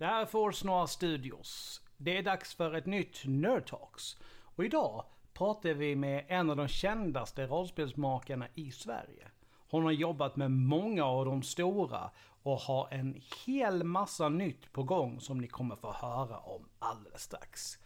[0.00, 1.80] Det här är Force Noir Studios.
[1.96, 4.16] Det är dags för ett nytt Nerd Talks.
[4.56, 9.28] Och idag pratar vi med en av de kändaste rollspelsmakarna i Sverige.
[9.70, 12.10] Hon har jobbat med många av de stora
[12.42, 17.22] och har en hel massa nytt på gång som ni kommer få höra om alldeles
[17.22, 17.78] strax.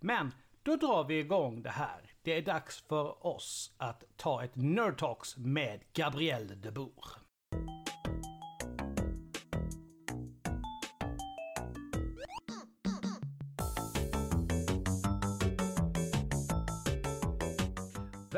[0.00, 2.12] Men då drar vi igång det här.
[2.22, 7.22] Det är dags för oss att ta ett Nerd Talks med Gabrielle de Boer.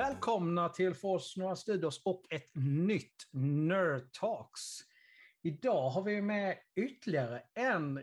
[0.05, 4.81] Välkomna till Forsnora Studios och ett nytt Nerd Talks.
[5.43, 8.01] Idag har vi med ytterligare en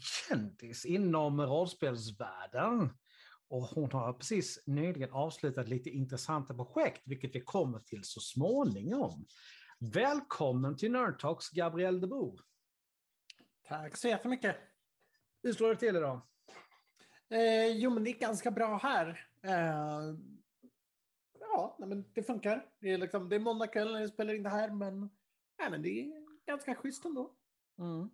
[0.00, 2.90] kändis inom rollspelsvärlden.
[3.48, 9.26] Och hon har precis nyligen avslutat lite intressanta projekt, vilket vi kommer till så småningom.
[9.78, 12.40] Välkommen till Nerd Talks, Gabrielle de Boer.
[13.68, 14.56] Tack så jättemycket.
[15.42, 16.20] Hur står det till idag?
[17.30, 19.26] Eh, jo, men det är ganska bra här.
[19.42, 20.00] Eh,
[21.54, 22.66] ja, men det funkar.
[22.80, 25.10] Det är, liksom, det är måndag kväll när vi spelar in det här, men,
[25.58, 26.12] ja, men det är
[26.46, 27.34] ganska schysst ändå.
[27.78, 28.10] Mm.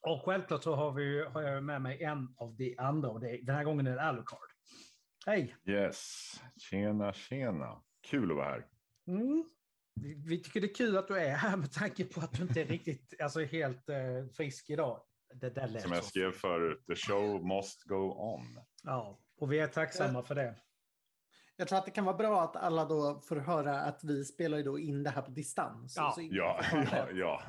[0.00, 3.40] Och självklart så har, vi, har jag med mig en av de andra och det,
[3.42, 4.48] den här gången är det Alucard.
[5.26, 5.56] Hej!
[5.64, 7.82] Yes, tjena tjena.
[8.00, 8.66] Kul att vara här.
[9.06, 9.44] Mm.
[9.94, 12.42] Vi, vi tycker det är kul att du är här med tanke på att du
[12.42, 15.00] inte är riktigt, alltså helt eh, frisk idag.
[15.34, 18.60] Det där Som jag skrev förut, the show must go on.
[18.82, 20.54] Ja, och vi är tacksamma för det.
[21.60, 24.58] Jag tror att det kan vara bra att alla då får höra att vi spelar
[24.58, 25.96] ju då in det här på distans.
[25.96, 26.60] Ja, ja,
[26.92, 27.42] ja, ja.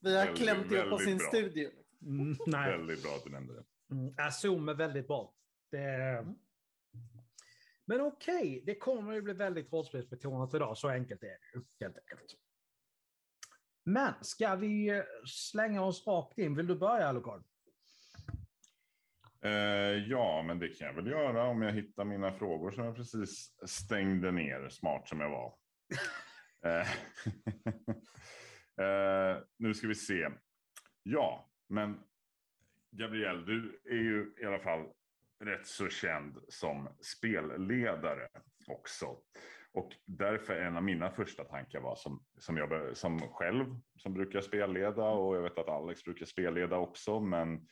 [0.00, 1.70] Vi har väldigt, klämt ihop oss i en studio.
[2.02, 2.70] Mm, nej.
[2.70, 3.64] Väldigt bra att du nämnde det.
[3.94, 5.34] Mm, ja, Zoom är väldigt bra.
[5.70, 5.78] Det...
[5.78, 6.34] Mm.
[7.84, 10.78] Men okej, okay, det kommer att bli väldigt rollspelsbetonat idag.
[10.78, 12.36] Så enkelt är det ju, helt enkelt.
[13.84, 16.54] Men ska vi slänga oss rakt in?
[16.54, 17.44] Vill du börja, Alucard?
[19.44, 22.96] Eh, ja, men det kan jag väl göra om jag hittar mina frågor som jag
[22.96, 25.54] precis stängde ner, smart som jag var.
[26.64, 26.90] eh,
[28.86, 30.28] eh, nu ska vi se.
[31.02, 32.00] Ja, men
[32.90, 34.86] Gabriel, du är ju i alla fall
[35.44, 38.28] rätt så känd som spelledare
[38.66, 39.16] också.
[39.72, 43.66] Och därför är en av mina första tankar var som, som jag som själv
[43.96, 47.20] som brukar spelleda och jag vet att Alex brukar spelleda också.
[47.20, 47.68] Men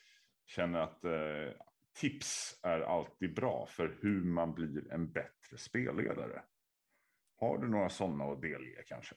[0.50, 1.62] känner att eh,
[1.92, 6.42] tips är alltid bra för hur man blir en bättre spelledare.
[7.36, 9.14] Har du några sådana att delge kanske?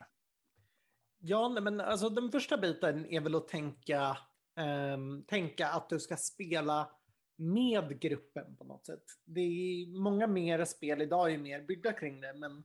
[1.20, 4.18] Ja, men alltså den första biten är väl att tänka,
[4.58, 6.92] eh, tänka att du ska spela
[7.36, 9.04] med gruppen på något sätt.
[9.26, 12.64] Det är många mer spel idag är mer byggda kring det, men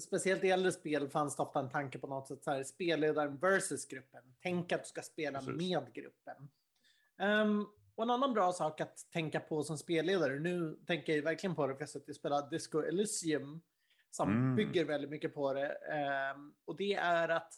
[0.00, 3.38] speciellt i äldre spel fanns det ofta en tanke på något sätt så här, spelledaren
[3.38, 4.34] versus gruppen.
[4.42, 5.56] Tänk att du ska spela Precis.
[5.56, 6.48] med gruppen.
[7.22, 11.56] Um, och en annan bra sak att tänka på som spelledare, nu tänker jag verkligen
[11.56, 13.60] på det för jag har spelat Disco Elysium
[14.10, 14.56] som mm.
[14.56, 15.76] bygger väldigt mycket på det.
[16.34, 17.54] Um, och det är att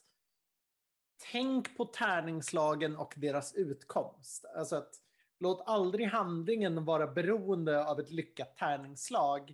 [1.33, 4.45] tänk på tärningslagen och deras utkomst.
[4.57, 4.95] Alltså att
[5.41, 9.51] låt aldrig handlingen vara beroende av ett lyckat tärningslag.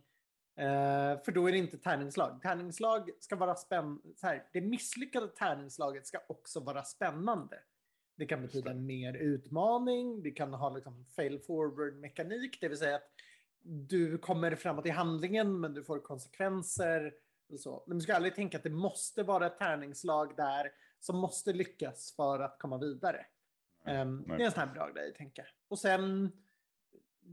[0.60, 2.42] Uh, för då är det inte tärningslag.
[2.42, 4.46] Tärningslag ska vara spännande.
[4.52, 7.58] Det misslyckade tärningslaget ska också vara spännande.
[8.20, 12.96] Det kan betyda mer utmaning, det kan ha liksom fail forward mekanik, det vill säga
[12.96, 13.10] att
[13.62, 17.14] du kommer framåt i handlingen men du får konsekvenser.
[17.58, 17.84] Så.
[17.86, 22.12] Men du ska aldrig tänka att det måste vara ett tärningslag där som måste lyckas
[22.16, 23.26] för att komma vidare.
[23.86, 25.46] Um, det är en sån här bra grej tänka.
[25.68, 26.32] Och sen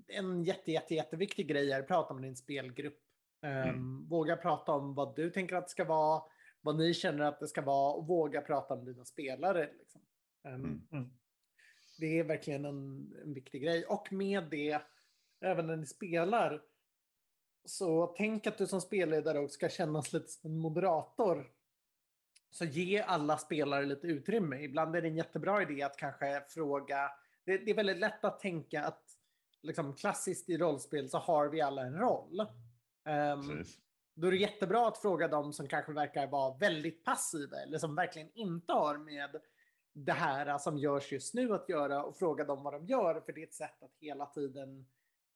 [0.08, 3.00] en jätte, jätte, jätteviktig grej är att prata med din spelgrupp.
[3.42, 4.08] Um, mm.
[4.08, 6.24] Våga prata om vad du tänker att det ska vara,
[6.62, 9.70] vad ni känner att det ska vara och våga prata med dina spelare.
[9.80, 10.02] Liksom.
[10.48, 10.88] Um, mm.
[10.92, 11.10] mm.
[12.00, 13.86] Det är verkligen en, en viktig grej.
[13.86, 14.82] Och med det,
[15.42, 16.62] även när ni spelar,
[17.66, 21.52] så tänk att du som spelledare också ska kännas lite som en moderator.
[22.50, 24.64] Så ge alla spelare lite utrymme.
[24.64, 27.12] Ibland är det en jättebra idé att kanske fråga.
[27.46, 29.04] Det, det är väldigt lätt att tänka att
[29.62, 32.40] liksom, klassiskt i rollspel så har vi alla en roll.
[33.06, 33.64] Um,
[34.14, 37.96] då är det jättebra att fråga dem som kanske verkar vara väldigt passiva eller som
[37.96, 39.42] verkligen inte har med
[40.06, 43.22] det här som görs just nu att göra och fråga dem vad de gör.
[43.22, 44.86] För det är ett sätt att hela tiden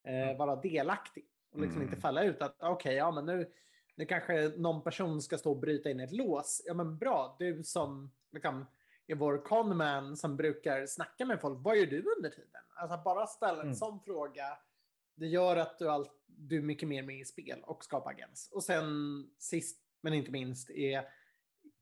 [0.03, 1.25] eh, vara delaktig.
[1.51, 1.89] Och liksom mm.
[1.89, 3.51] inte falla ut att okej, okay, ja men nu,
[3.95, 6.61] nu kanske någon person ska stå och bryta in ett lås.
[6.65, 8.65] Ja men bra, du som liksom,
[9.07, 12.61] är vår conman som brukar snacka med folk, vad gör du under tiden?
[12.75, 13.75] Alltså bara ställa en mm.
[13.75, 14.57] sån fråga,
[15.15, 18.49] det gör att du, all, du är mycket mer med i spel och skapar agens.
[18.51, 21.07] Och sen sist men inte minst är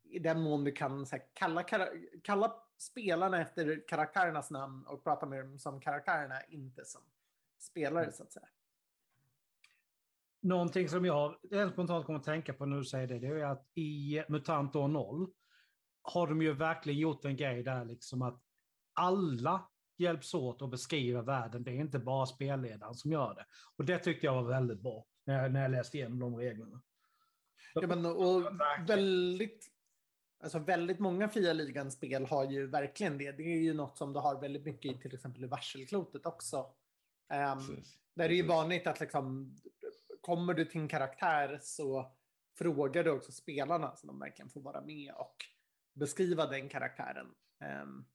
[0.04, 1.64] i den mån du kan här, kalla,
[2.24, 7.02] kalla spelarna efter karaktärernas namn och prata med dem som karaktärerna, inte som
[7.60, 8.48] spelare så att säga.
[10.42, 13.46] Någonting som jag rent spontant kommer att tänka på när du säger det, det är
[13.46, 15.28] att i MUTANT år 0
[16.02, 18.42] har de ju verkligen gjort en grej där liksom att
[18.94, 21.64] alla hjälps åt att beskriva världen.
[21.64, 23.46] Det är inte bara spelledaren som gör det.
[23.76, 26.82] Och det tyckte jag var väldigt bra när jag, när jag läste igenom de reglerna.
[27.74, 28.44] Ja, men, och
[28.88, 29.72] väldigt,
[30.40, 33.32] alltså väldigt många fria ligan-spel har ju verkligen det.
[33.32, 36.74] Det är ju något som du har väldigt mycket i till exempel i varselklotet också.
[37.30, 37.98] Precis.
[38.14, 38.50] där det är ju Precis.
[38.50, 39.56] vanligt att liksom,
[40.22, 42.12] kommer du till en karaktär så
[42.58, 45.36] frågar du också spelarna så de verkligen får vara med och
[45.94, 47.28] beskriva den karaktären.
[47.60, 48.06] Ehm,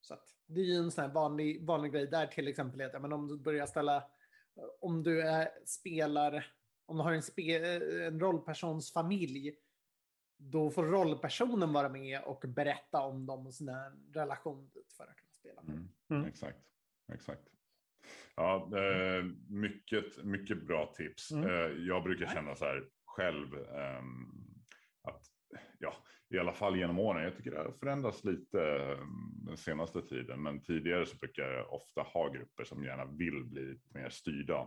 [0.00, 2.80] så att det är ju en sån här vanlig, vanlig grej där till exempel.
[2.80, 4.10] Att, ja, men om du börjar ställa,
[4.80, 6.52] om du är, spelar,
[6.86, 7.56] om du har en, spe,
[8.06, 9.56] en rollpersons familj,
[10.38, 15.16] då får rollpersonen vara med och berätta om dem och sina relation dit för att
[15.16, 15.60] kunna spela.
[15.60, 15.88] Mm.
[16.10, 16.24] Mm.
[16.24, 16.58] Exakt.
[17.12, 17.42] Exakt.
[18.36, 21.30] Ja, eh, mycket, mycket bra tips.
[21.32, 21.50] Mm.
[21.50, 24.30] Eh, jag brukar känna så här själv ehm,
[25.02, 25.22] att
[25.78, 25.94] ja,
[26.28, 27.24] i alla fall genom åren.
[27.24, 28.98] Jag tycker det har förändrats lite eh,
[29.46, 33.62] den senaste tiden, men tidigare så brukar jag ofta ha grupper som gärna vill bli
[33.62, 34.66] lite mer styrda,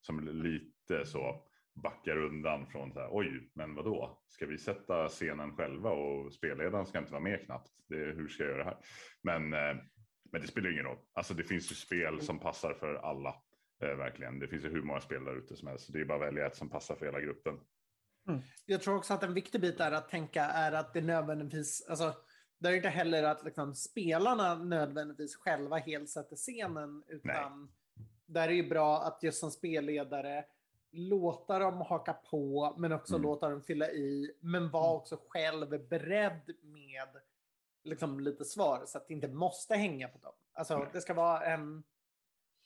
[0.00, 4.22] som lite så backar undan från så här, oj, men vad då?
[4.28, 7.70] Ska vi sätta scenen själva och spelledaren ska inte vara med knappt?
[7.88, 8.78] Det, hur ska jag göra det här?
[9.22, 9.82] Men, eh,
[10.32, 10.98] men det spelar ingen roll.
[11.12, 13.34] Alltså det finns ju spel som passar för alla.
[13.82, 14.38] Eh, verkligen.
[14.38, 15.86] Det finns ju hur många spel där ute som helst.
[15.86, 17.58] Så det är bara att välja ett som passar för hela gruppen.
[18.66, 22.14] Jag tror också att en viktig bit är att tänka är att det nödvändigtvis, alltså,
[22.58, 27.72] det är inte heller att liksom, spelarna nödvändigtvis själva helt sätter scenen, utan
[28.26, 30.44] där är det bra att just som spelledare
[30.92, 33.22] låta dem haka på, men också Mm.
[33.22, 37.08] låta dem fylla i, men vara också själv beredd med
[37.84, 40.32] liksom, lite svar, så att det inte måste hänga på dem.
[40.52, 40.88] Alltså, Nej.
[40.92, 41.82] det ska vara en...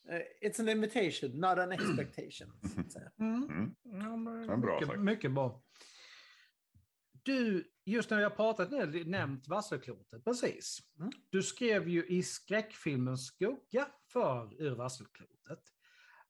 [0.09, 2.61] eh, It's an invitation, not an expectation.
[2.75, 3.11] Så att säga.
[3.19, 3.43] Mm.
[3.45, 3.75] Mm.
[3.83, 5.63] Ja, men Ja, bra mycket, bra.
[7.23, 10.79] Du, just när jag pratat nu, nämnt Vasselklotet, precis.
[10.99, 11.11] Mm.
[11.31, 15.61] Du skrev ju i skräckfilmen Skugga för Ur Vasselklotet.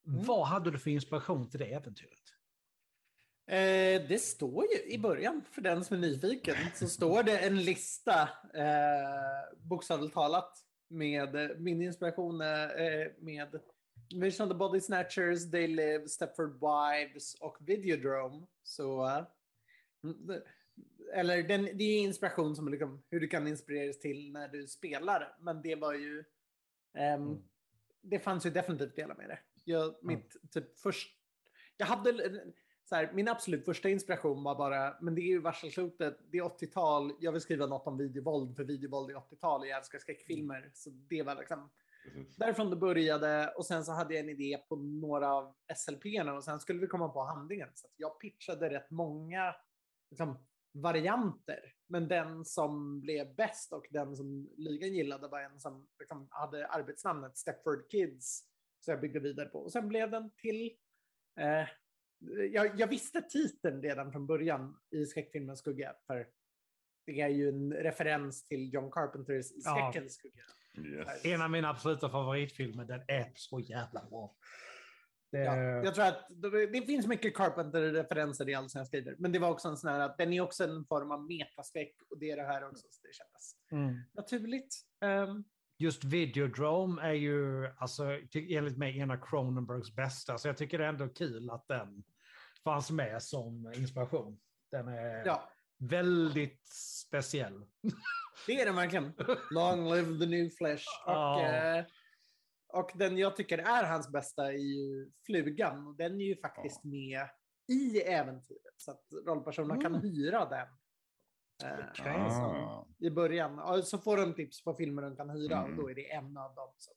[0.06, 0.24] Mm.
[0.24, 2.20] Vad hade du för inspiration till det äventyret?
[3.50, 7.62] Eh, det står ju i början, för den som är nyfiken, så står det en
[7.62, 8.22] lista,
[8.54, 13.60] eh, bokstavligt talat, med eh, min inspiration eh, med
[14.14, 18.46] Vision of the Body Snatchers, They Live, Stepford Wives och Videodrome.
[18.62, 19.24] Så, eh,
[20.04, 20.42] mm,
[21.14, 25.36] eller den, det är inspiration som liksom, hur du kan inspireras till när du spelar,
[25.40, 26.24] men det var ju,
[26.94, 27.42] ehm, Mm.
[28.02, 29.38] det fanns ju definitivt delar med det.
[29.68, 31.16] Jag, mitt typ först,
[31.76, 32.40] jag hade
[32.84, 36.42] så här, min absolut första inspiration var bara, men det är ju varselklotet, det är
[36.42, 40.70] 80-tal, jag vill skriva något om videovåld, för videovåld är 80-tal, jag älskar skräckfilmer.
[40.74, 41.70] Så det var liksom
[42.36, 46.44] därifrån det började och sen så hade jag en idé på några av SLP-erna och
[46.44, 47.68] sen skulle vi komma på handlingen.
[47.74, 49.54] Så jag pitchade rätt många
[50.10, 50.38] liksom,
[50.72, 56.28] varianter, men den som blev bäst och den som ligan gillade var en som liksom,
[56.30, 58.42] hade arbetsnamnet Stepford Kids.
[58.86, 59.58] Så jag byggde vidare på.
[59.58, 60.76] Och sen blev den till
[61.40, 61.68] eh,
[62.52, 65.94] jag, jag visste titeln redan från början i skräckfilmen Skugga.
[66.06, 66.28] För
[67.06, 70.42] det är ju en referens till John Carpenters skräckens skugga.
[70.98, 71.24] Yes.
[71.24, 74.36] En av mina absoluta favoritfilmer, den är så jävla bra.
[75.32, 79.16] Det, Ja, jag tror att det, det finns mycket Carpenter-referenser i allt som jag skriver.
[79.18, 81.96] Men det var också en sån här att den är också en form av metaskräck
[82.10, 82.86] och det är det här också.
[82.90, 84.02] Så det kändes mm.
[84.12, 84.74] naturligt.
[85.00, 85.44] Ehm,
[85.78, 88.04] Just Videodrome är ju, alltså,
[88.34, 90.38] enligt mig, en av Cronenbergs bästa.
[90.38, 92.04] Så jag tycker det är ändå kul att den
[92.64, 94.40] fanns med som inspiration.
[94.70, 96.66] Den är ja, väldigt
[97.06, 97.64] speciell.
[98.46, 99.12] det är den verkligen.
[99.50, 100.84] Long live the new flesh.
[101.06, 101.42] Och, Ja.
[101.78, 101.84] eh,
[102.72, 105.96] och den jag tycker är hans bästa är ju Flugan.
[105.96, 107.28] Den är ju faktiskt med
[107.68, 108.74] i äventyret.
[108.76, 110.00] Så att rollpersonerna kan Mm.
[110.02, 110.66] hyra den.
[111.64, 112.16] Eh, Okej.
[112.16, 112.86] Ah.
[112.98, 113.82] I början.
[113.82, 115.70] Så får de tips på filmer de kan hyra Mm.
[115.70, 116.94] och då är det en av dem som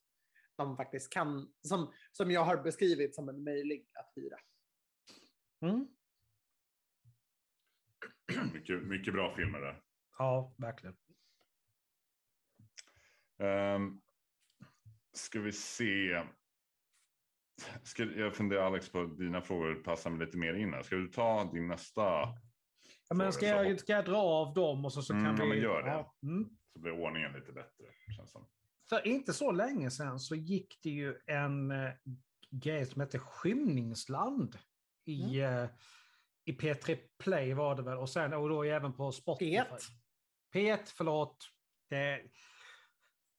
[0.55, 4.37] de faktiskt kan, som, som jag har beskrivit som en möjlig att hyra.
[5.61, 5.87] Mm.
[8.53, 9.83] Mycket, mycket bra filmer där.
[10.17, 10.95] Ja, verkligen.
[13.37, 14.01] Um,
[15.13, 16.23] ska vi se.
[17.83, 20.83] Ska, jag funderar Alex på dina frågor passar mig lite mer in här.
[20.83, 22.27] Ska du ta din nästa?
[23.09, 25.43] Ja, men ska, jag, ska jag dra av dem och så, så Mm, kan ja,
[25.43, 25.49] vi...
[25.49, 25.89] men gör det.
[25.89, 26.49] Ja, mm.
[26.73, 27.85] Så blir ordningen lite bättre.
[28.17, 28.49] Känns som.
[28.89, 31.91] För inte så länge sedan så gick det ju en eh,
[32.51, 34.57] grej som hette Skymningsland
[35.05, 35.63] i, Mm.
[35.63, 35.69] eh,
[36.45, 39.51] i P3 Play var det väl och sen och då även på Spotify.
[39.57, 39.65] P1.
[40.55, 41.37] P1, förlåt.
[41.89, 42.21] Det,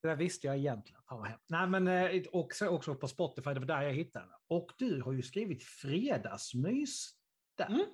[0.01, 1.01] det där visste jag egentligen.
[1.09, 1.49] Fan vad hemskt.
[1.49, 4.35] Nej, men eh, också, också på Spotify, det var där jag hittade den.
[4.47, 7.11] Och du har ju skrivit fredagsmys
[7.57, 7.65] där.
[7.67, 7.85] Mm.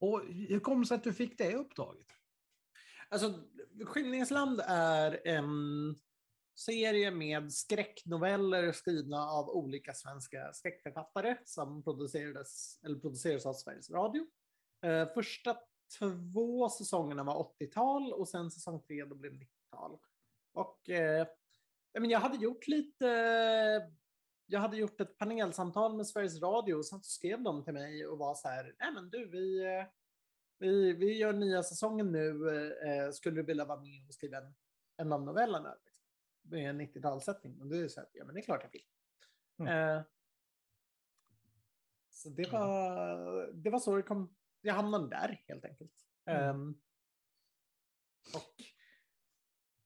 [0.00, 2.06] Och hur kom det sig att du fick det uppdraget?
[3.08, 3.34] Alltså,
[3.84, 5.96] Skymningsland är en
[6.60, 14.26] serie med skräcknoveller skrivna av olika svenska skräckförfattare som producerades, eller producerades av Sveriges Radio.
[14.86, 15.56] Eh, första
[15.98, 19.98] två säsongerna var 80-tal och sen säsong tre då blev 90-tal.
[20.52, 21.26] Och eh,
[21.92, 23.06] jag hade gjort lite,
[24.50, 28.18] jag hade gjort ett panelsamtal med Sveriges Radio och sen skrev de till mig och
[28.18, 29.84] var så här, nej men du, vi, eh,
[30.58, 34.54] vi, vi gör nya säsongen nu, eh, skulle du vilja vara med och skriva en,
[34.96, 35.74] en av novellerna?
[35.84, 36.00] Liksom,
[36.42, 37.60] med en 90-talssättning.
[37.60, 38.86] Och det är så här, ja men det är klart jag vill.
[39.58, 39.96] Mm.
[39.96, 40.02] Eh,
[42.10, 46.06] så det var, det var så det kom, jag hamnade där helt enkelt.
[46.24, 46.56] Mm.
[46.56, 46.80] Um,
[48.34, 48.54] och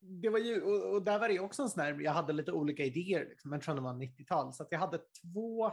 [0.05, 2.53] det var ju, och, och där var det också en sån här, jag hade lite
[2.53, 5.73] olika idéer, liksom, jag tror det var 90-tal, så jag hade två,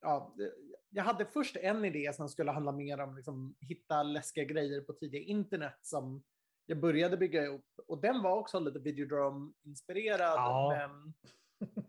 [0.00, 0.34] ja,
[0.90, 4.92] jag hade först en idé som skulle handla mer om liksom, hitta läskiga grejer på
[4.92, 6.22] tidiga internet som
[6.66, 7.66] jag började bygga upp.
[7.86, 10.36] Och den var också lite Videodrome-inspirerad.
[10.36, 10.72] Ja.
[10.78, 11.14] Men,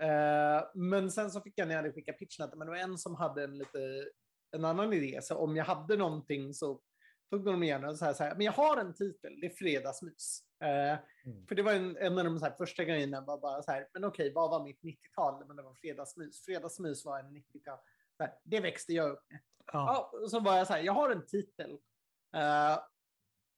[0.10, 2.80] eh, men sen så fick jag när jag hade skickat pitchen att men det var
[2.80, 4.10] en som hade en, lite,
[4.52, 5.20] en annan idé.
[5.24, 6.82] Så om jag hade någonting så
[7.30, 10.44] tog de gärna så här, så här men jag har en titel, det är Fredagsmys.
[10.62, 11.48] Eh, Mm.
[11.48, 14.04] För det var en, en av de här första grejerna, var bara så här, men
[14.06, 15.46] okej, vad var mitt 90-tal?
[15.48, 16.46] Men det var Fredagsmys.
[16.46, 17.78] Fredagsmys var en 90-tal.
[18.18, 19.40] Så här, Det växte jag upp med.
[19.74, 20.12] Ja.
[20.22, 21.72] Ja, så var jag så här, jag har en titel.
[22.36, 22.78] Eh,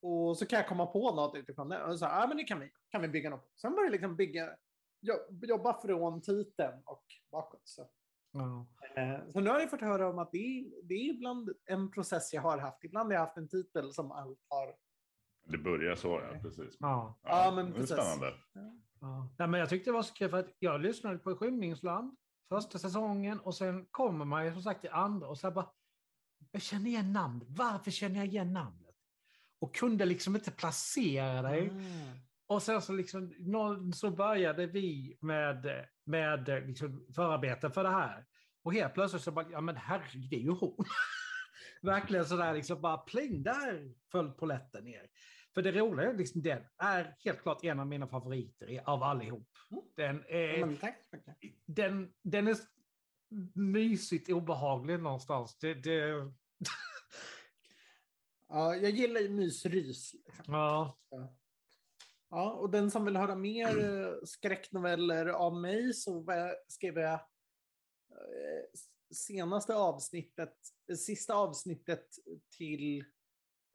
[0.02, 1.84] och så kan jag komma på något utifrån det.
[1.84, 3.52] Och så här, ja men det kan vi, kan vi bygga något.
[3.62, 4.56] Sen började jag liksom bygga,
[5.02, 7.62] jo- jobba från titeln och bakåt.
[7.64, 7.82] Så.
[8.96, 11.92] Eh, så nu har jag fått höra om att det är, det är ibland en
[11.92, 12.84] process jag har haft.
[12.84, 14.76] Ibland har jag haft en titel som allt har.
[15.44, 16.40] Det börjar så, ja.
[16.42, 16.78] Precis.
[16.80, 17.20] Ja.
[17.24, 17.96] Ja, men det är precis.
[17.96, 18.34] spännande.
[19.00, 19.30] Ja.
[19.38, 22.18] Nej, men jag tyckte det var så kul för att jag lyssnade på Skymningsland
[22.50, 25.70] första säsongen och sen kommer man ju som sagt till andra och så här bara,
[26.52, 27.48] jag känner igen namnet.
[27.50, 28.96] Varför känner jag igen namnet?
[29.60, 31.72] Och kunde liksom inte placera dig.
[32.48, 33.34] Och sen så, liksom,
[33.96, 38.26] så började vi med, med liksom förarbeten för det här.
[38.64, 40.76] Och helt plötsligt så bara, ja men herregud, det är ju hon.
[41.84, 45.10] Verkligen sådär liksom bara pling, där föll polletten ner.
[45.54, 49.04] För det roliga är liksom, den är helt klart en av mina favoriter i- av
[49.04, 49.50] allihop.
[49.72, 49.84] Mm.
[49.96, 50.96] Den är, mycket.
[51.66, 52.58] den, den är
[53.56, 55.58] mysigt obehaglig någonstans.
[55.58, 56.32] Det, det,
[58.50, 60.14] Ja, jag gillar ju mysrys.
[60.14, 60.54] Liksom.
[60.54, 60.98] ja,
[62.30, 67.14] Ja, och den som vill höra mer eh, skräcknoveller av mig så var- skrev jag
[67.14, 67.20] eh,
[69.14, 70.56] senaste avsnittet,
[70.90, 72.08] eh, sista avsnittet
[72.58, 73.04] till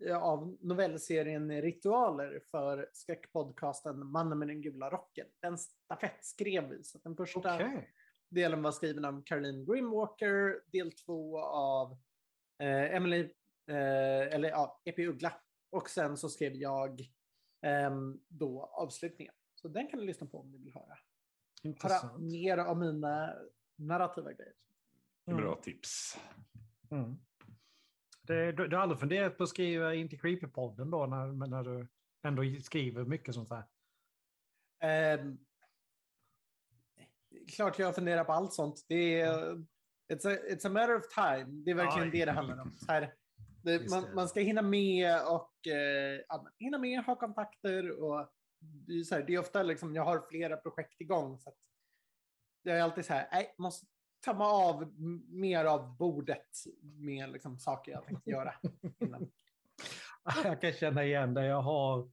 [0.06, 5.26] eh, av novellserien Ritualer för skräckpodcasten Mannen med den gula rocken.
[5.40, 7.90] Den stafettskrev vi, så den första okej.
[8.28, 11.92] delen var skriven av Caroline Grimwalker, del två av
[12.58, 13.20] eh, Emily,
[13.66, 15.32] eh, eller ja, Epi Uggla.
[15.70, 17.00] Och sen så skrev jag
[17.62, 19.34] ehm, då avslutningen.
[19.54, 20.84] Så den kan du lyssna på om du vill höra.
[20.84, 20.98] Höra
[21.62, 22.18] Intressant.
[22.18, 23.34] mer av mina
[23.76, 24.54] narrativa grejer.
[25.36, 26.18] Bra tips.
[26.90, 27.18] Mm.
[28.22, 31.62] Det, du, du har aldrig funderat på att skriva in till Creepy-podden då, när, när
[31.64, 31.88] du
[32.22, 33.64] ändå skriver mycket sånt här?
[34.80, 35.38] Ehm,
[37.56, 38.84] klart jag funderar på allt sånt.
[38.88, 39.54] Det är,
[40.12, 41.62] it's, a, it's a matter of time.
[41.64, 42.12] Det är verkligen Ja.
[42.12, 42.72] det det handlar om.
[42.78, 43.14] Så här,
[43.62, 46.20] det, man, man ska hinna med och eh,
[46.58, 50.26] hinna med, ha kontakter och det är, så här, det är ofta liksom, jag har
[50.30, 51.38] flera projekt igång.
[51.38, 51.56] Så att
[52.62, 53.86] jag är alltid så här, nej, måste
[54.28, 54.92] kamma av
[55.28, 58.54] mer av bordet med liksom, saker jag tänkte göra.
[59.00, 59.30] Innan.
[60.44, 61.46] Jag kan känna igen det.
[61.46, 62.10] Jag har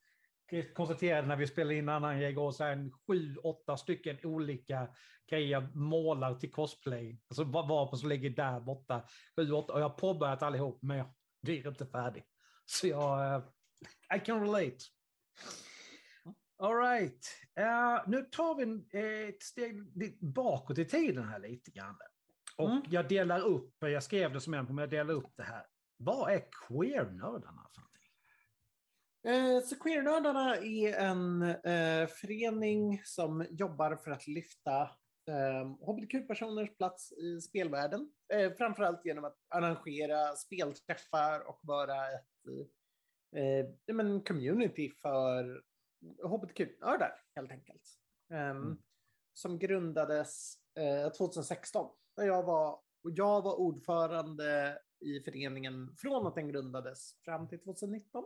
[0.73, 4.87] konstaterat när vi spelade in annan grej igår, så här en sju, åtta stycken olika
[5.29, 7.19] grejer jag målar till cosplay.
[7.29, 9.07] Alltså vapen som ligger där borta.
[9.35, 11.07] Sju, åtta, och jag har påbörjat allihop, men jag
[11.41, 12.23] blir inte färdig.
[12.65, 13.35] Så jag...
[13.35, 13.43] Eh,
[14.17, 14.77] I can relate.
[16.57, 17.25] All right.
[17.59, 18.63] Eh, nu tar vi
[18.99, 19.83] eh, ett steg
[20.33, 21.97] bakåt i tiden här lite grann.
[22.57, 22.83] Och Mm.
[22.89, 25.65] jag delar upp, jag skrev det som en på men jag delar upp det här.
[25.97, 28.01] Vad är queer-nördarna för någonting?
[29.27, 34.81] Eh, så Queernördarna är en eh, förening som jobbar för att lyfta
[35.29, 38.11] eh, hbtq-personers plats i spelvärlden.
[38.33, 42.47] Eh, framförallt genom att arrangera spelträffar och vara ett
[43.35, 45.61] eh, men community för
[46.23, 47.99] hbtq-nördar helt enkelt.
[48.29, 48.77] Ehm,
[49.33, 51.91] Som grundades eh, 2016.
[52.15, 58.25] Där jag, var, jag var ordförande i föreningen från att den grundades fram till 2019.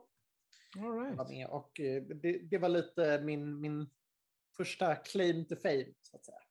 [0.77, 1.29] All var right.
[1.29, 1.47] med.
[1.49, 3.89] Och eh, det, det var lite min, min
[4.57, 6.41] första claim to fame, så att säga.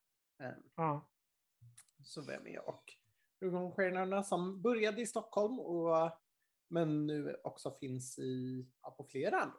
[0.43, 1.09] Eh, Ja.
[2.03, 2.59] Så var jag med.
[2.59, 2.93] Och
[3.39, 6.11] Rugongstjärnorna som började i Stockholm, och,
[6.67, 9.57] men nu också finns i, ja, på flera andra.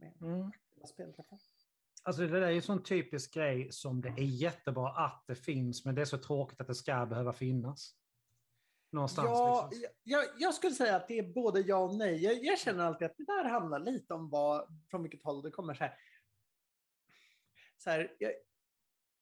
[0.00, 0.52] Med Mm.
[0.84, 1.38] spelträffar.
[2.02, 5.34] Alltså det där är ju en sån typisk grej som det är jättebra att det
[5.34, 7.96] finns, men det är så tråkigt att det ska behöva finnas.
[8.92, 9.28] Någonstans.
[9.28, 9.90] Ja, liksom.
[10.02, 12.24] jag, jag skulle säga att det är både ja och nej.
[12.24, 15.50] Jag, jag känner alltid att det där handlar lite om vad, från vilket håll det
[15.50, 15.74] kommer.
[15.74, 15.98] Så här.
[17.78, 18.32] Så här, jag,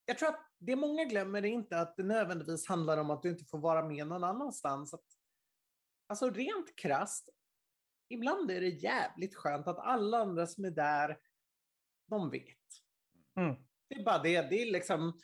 [0.04, 3.30] jag tror att det många glömmer är inte att det nödvändigtvis handlar om att du
[3.30, 4.94] inte får vara med någon annanstans.
[4.94, 5.04] Att,
[6.06, 7.28] alltså rent krasst,
[8.08, 11.18] ibland är det jävligt skönt att alla andra som är där,
[12.06, 12.58] de vet.
[13.36, 13.56] Mm.
[13.88, 14.42] Det är bara det.
[14.50, 15.20] Det är liksom...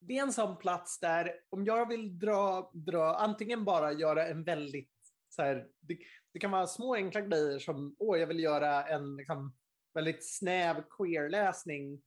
[0.00, 4.44] Det är en sån plats där om jag vill dra, dra antingen bara göra en
[4.44, 4.92] väldigt
[5.28, 5.98] så här, det,
[6.32, 9.56] det kan vara små enkla grejer som, åh, jag vill göra en liksom,
[9.94, 12.02] väldigt snäv queer-läsning.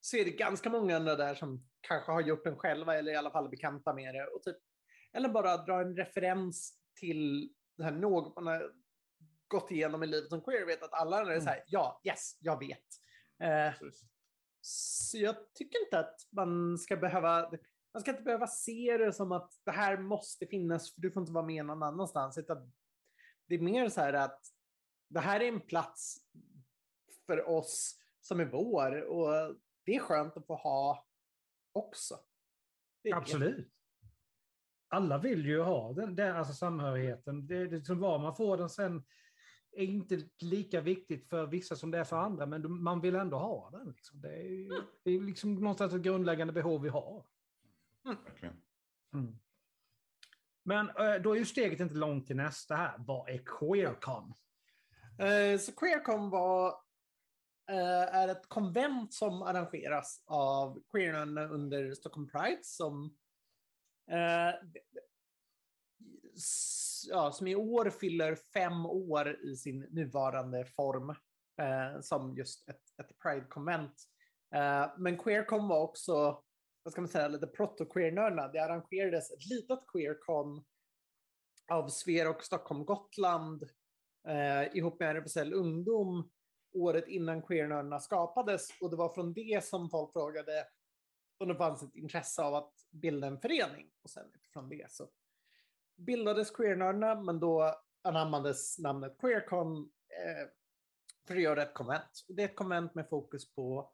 [0.00, 3.16] Så är det ganska många andra där som kanske har gjort den själva eller i
[3.16, 4.26] alla fall bekanta med det.
[4.26, 4.56] Och typ,
[5.12, 8.72] eller bara dra en referens till här något man har
[9.48, 10.66] gått igenom i livet som queer.
[10.66, 12.84] Vet att alla andra är så här, ja, yes, jag vet.
[13.42, 13.74] Eh,
[14.60, 17.50] så jag tycker inte att man ska behöva
[17.94, 21.20] man ska inte behöva se det som att det här måste finnas för du får
[21.20, 22.38] inte vara med någon annanstans.
[22.38, 22.72] Utan
[23.46, 24.40] det är mer så här att
[25.08, 26.16] det här är en plats
[27.26, 31.06] för oss som är vår och det är skönt att få ha
[31.72, 32.18] också.
[33.02, 33.18] Det är det.
[33.18, 33.72] Absolut.
[34.94, 37.46] Alla vill ju ha den, den alltså samhörigheten.
[37.46, 39.04] Det, det, som var man får den sen
[39.72, 43.36] är inte lika viktigt för vissa som det är för andra, men man vill ändå
[43.38, 43.88] ha den.
[43.88, 44.20] Liksom.
[44.20, 47.24] Det, är, ju- det är liksom någonstans ett grundläggande behov vi har.
[48.04, 48.54] Verkligen.
[49.14, 49.36] Mm.
[50.62, 52.94] Men eh, då är ju steget inte långt till nästa här.
[52.98, 54.34] Vad är QueerCon?
[55.18, 56.68] Eh, Så QueerCon var,
[57.70, 63.16] eh, är ett konvent som arrangeras av queerarna under Stockholm Pride som,
[64.10, 64.54] Eh,
[67.08, 71.10] ja, som i år fyller fem år i sin nuvarande form
[71.60, 73.94] eh, som just ett, ett Pride-konvent.
[74.54, 76.42] Eh, men QueerCon var också,
[76.82, 78.52] vad ska man säga, lite proto-queernördarna.
[78.52, 80.64] Det arrangerades ett litet QueerCon
[81.72, 83.62] av Sver och Stockholm Gotland
[84.28, 86.30] eh, ihop med RFSL Ungdom
[86.74, 88.68] året innan queernördarna skapades.
[88.80, 90.66] Och det var från det som folk frågade
[91.38, 93.90] om det fanns ett intresse av att bilda en förening.
[94.02, 95.08] Och sen från det så
[95.96, 100.48] bildades queernördarna, men då anammades namnet Queercon eh,
[101.26, 102.24] för att göra ett konvent.
[102.28, 103.92] Och Det är ett konvent med fokus på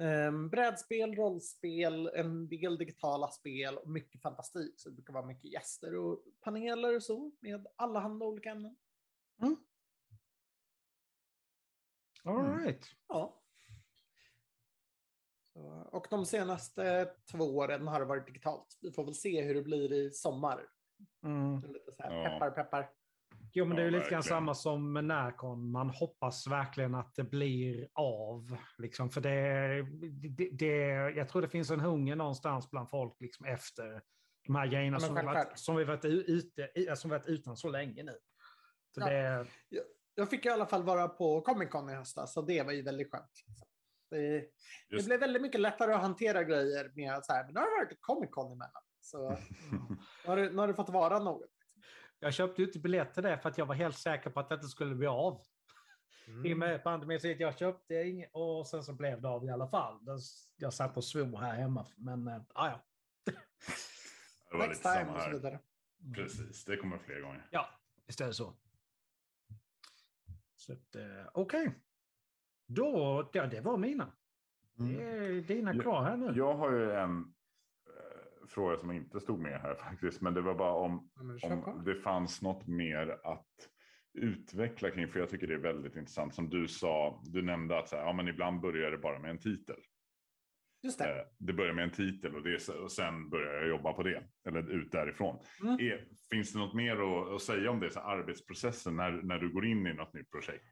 [0.00, 4.74] eh, brädspel, rollspel, en del digitala spel och mycket fantastik.
[4.80, 8.76] Så det brukar vara mycket gäster och paneler och så med allehanda olika ämnen.
[12.24, 12.58] All Mm.
[12.64, 12.86] right.
[13.08, 13.42] Ja.
[15.58, 18.66] Så, och de senaste två åren har det varit digitalt.
[18.80, 20.66] Vi får väl se hur det blir i sommar.
[21.24, 21.54] Mm.
[21.54, 22.90] Lite så här, peppar, peppar.
[23.52, 25.70] Jo, men det är ju Ja, lite grann samma som med Närcon.
[25.70, 28.56] Man hoppas verkligen att det blir av.
[28.78, 29.82] Liksom, för det,
[30.28, 30.76] det, det,
[31.16, 34.02] jag tror det finns en hunger någonstans bland folk liksom, efter
[34.46, 37.68] de här grejerna som, vi varit, som vi varit, ute, som vi varit utan så
[37.68, 38.18] länge nu.
[38.94, 39.08] Så Ja.
[39.08, 39.46] det,
[40.14, 42.82] Jag fick i alla fall vara på Comic Con i höstas, så det var ju
[42.82, 43.30] väldigt skönt.
[44.10, 44.48] Det,
[44.90, 47.66] det blev väldigt mycket lättare att hantera grejer med att så här, men nu har
[47.66, 48.82] det varit Comic Con emellan.
[49.00, 49.38] Så nu
[50.24, 51.50] har, det, nu har det fått vara något.
[52.18, 54.48] jag köpte ju inte biljett till det för att jag var helt säker på att
[54.48, 55.42] det inte skulle bli av.
[56.44, 59.50] I och med pandemin, så jag köpte inget och sen så blev det av i
[59.50, 60.00] alla fall.
[60.56, 62.84] Jag satt och svor här hemma, men äh, ja.
[63.24, 65.32] Det var Next lite time samma och så här.
[65.34, 65.60] vidare.
[66.14, 67.48] Precis, det kommer fler gånger.
[67.50, 67.68] Ja,
[68.06, 68.54] visst är det så.
[70.56, 71.74] Så eh, okej.
[72.68, 74.12] Då, ja, det var mina.
[74.74, 76.32] Det är dina kvar här nu.
[76.36, 80.54] Jag har ju en eh, fråga som inte stod med här faktiskt, men det var
[80.54, 83.46] bara om, Ja, om det fanns något mer att
[84.14, 86.34] utveckla kring, för jag tycker det är väldigt intressant.
[86.34, 89.30] Som du sa, du nämnde att så här, ja, men ibland börjar det bara med
[89.30, 89.76] en titel.
[90.82, 91.20] Just det.
[91.20, 94.24] Eh, Det börjar med en titel och, det och sen börjar jag jobba på det,
[94.48, 95.38] eller ut därifrån.
[95.62, 95.74] Mm.
[95.80, 99.38] Är, finns det något mer att, att säga om det, så här, arbetsprocessen när, när
[99.38, 100.64] du går in i något nytt projekt?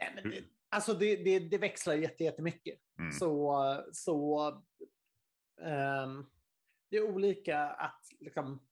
[0.00, 2.78] Nej, men det, alltså det, det, det växlar jätte- jättemycket.
[2.98, 3.12] Mm.
[3.12, 4.48] Så, så
[5.62, 6.26] ehm,
[6.90, 8.66] det är olika att liksom,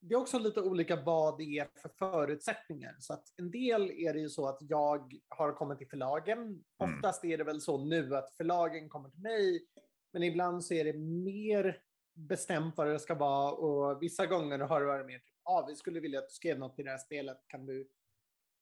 [0.00, 2.96] det är också lite olika vad det är för förutsättningar.
[2.98, 6.38] Så att en del är det ju så att jag har kommit till förlagen.
[6.38, 6.64] Mm.
[6.78, 9.66] Oftast är det väl så nu att förlagen kommer till mig.
[10.12, 11.82] Men ibland så är det mer
[12.14, 13.52] bestämt vad det ska vara.
[13.52, 16.58] Och vissa gånger har det varit mer typ, ah, vi skulle vilja att du skrev
[16.58, 17.38] något i det här spelet.
[17.46, 17.88] Kan du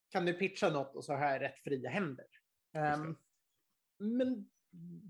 [0.08, 2.26] kan du pitcha något och så har jag rätt fria händer.
[2.76, 3.16] Um,
[3.98, 4.50] men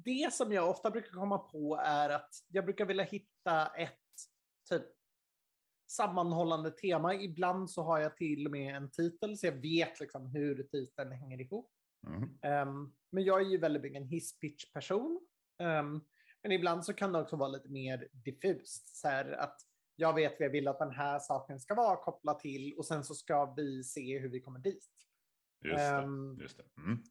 [0.04, 3.98] det som jag ofta brukar komma på är att jag brukar vilja hitta ett
[4.70, 4.86] typ
[5.90, 7.14] sammanhållande tema.
[7.14, 11.12] Ibland så har jag till och med en titel så jag vet liksom hur titeln
[11.12, 11.72] hänger ihop.
[12.06, 12.68] Mm.
[12.68, 15.20] Um, men jag är ju väldigt mycket en hisspitch-person.
[15.58, 16.04] Um,
[16.42, 18.96] men ibland så kan det också vara lite mer diffust.
[18.96, 19.60] Så här att
[19.96, 23.04] jag vet vad jag vill att den här saken ska vara kopplat till och sen
[23.04, 24.90] så ska vi se hur vi kommer dit.
[25.64, 26.02] Just det.
[26.02, 26.82] Um, just det.
[26.82, 27.02] Mm.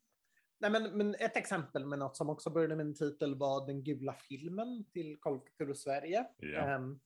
[0.59, 3.83] Nej, men, men ett exempel med något som också började med en titel var Den
[3.83, 6.27] gula filmen till Kolkultur Sverige.
[6.37, 6.75] Ja.
[6.75, 6.99] Um,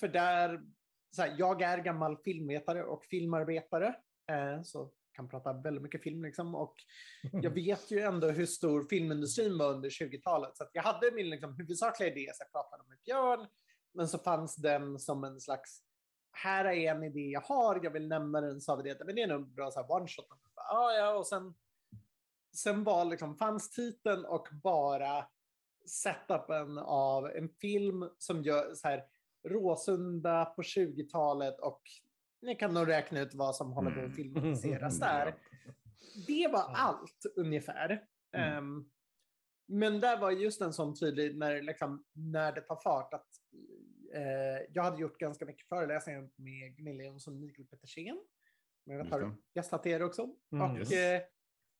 [0.00, 0.62] för där,
[1.10, 3.94] så här, jag är gammal filmvetare och filmarbetare,
[4.30, 6.54] eh, så kan prata väldigt mycket film liksom.
[6.54, 6.74] Och
[7.32, 10.56] jag vet ju ändå hur stor filmindustrin var under 20-talet.
[10.56, 13.46] Så jag hade min liksom, huvudsakliga idé, så jag pratade med Björn,
[13.94, 15.82] men så fanns den som en slags,
[16.32, 19.22] här är en idé jag har, jag vill nämna den, sa vi det, men det
[19.22, 20.26] är nog bra så här one shot.
[20.54, 21.54] Ah, ja, och sen,
[22.56, 25.26] sen var liksom, fanns titeln och bara
[25.86, 29.04] setupen av en film som gör så här,
[29.48, 31.82] Råsunda på 20-talet och
[32.42, 34.16] ni kan nog räkna ut vad som håller på att Mm.
[34.16, 35.34] filmatiseras där.
[36.26, 38.04] Det var allt ungefär.
[38.36, 38.58] Mm.
[38.58, 38.90] Ehm,
[39.68, 43.26] men där var just en sån tydlig, när, liksom, när det tar fart, att
[44.14, 48.20] eh, jag hade gjort ganska mycket föreläsningar med Gunilla Jonsson och Mikael Petersen.
[48.86, 50.28] Men jag har gästat er också.
[50.52, 50.70] Mm.
[50.70, 50.92] och Yes.
[50.92, 51.22] eh,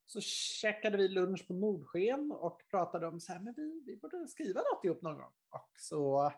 [0.07, 4.29] så checkade vi lunch på Nordsken och pratade om så här, men vi, vi borde
[4.29, 5.33] skriva något ihop någon gång.
[5.51, 6.33] Och så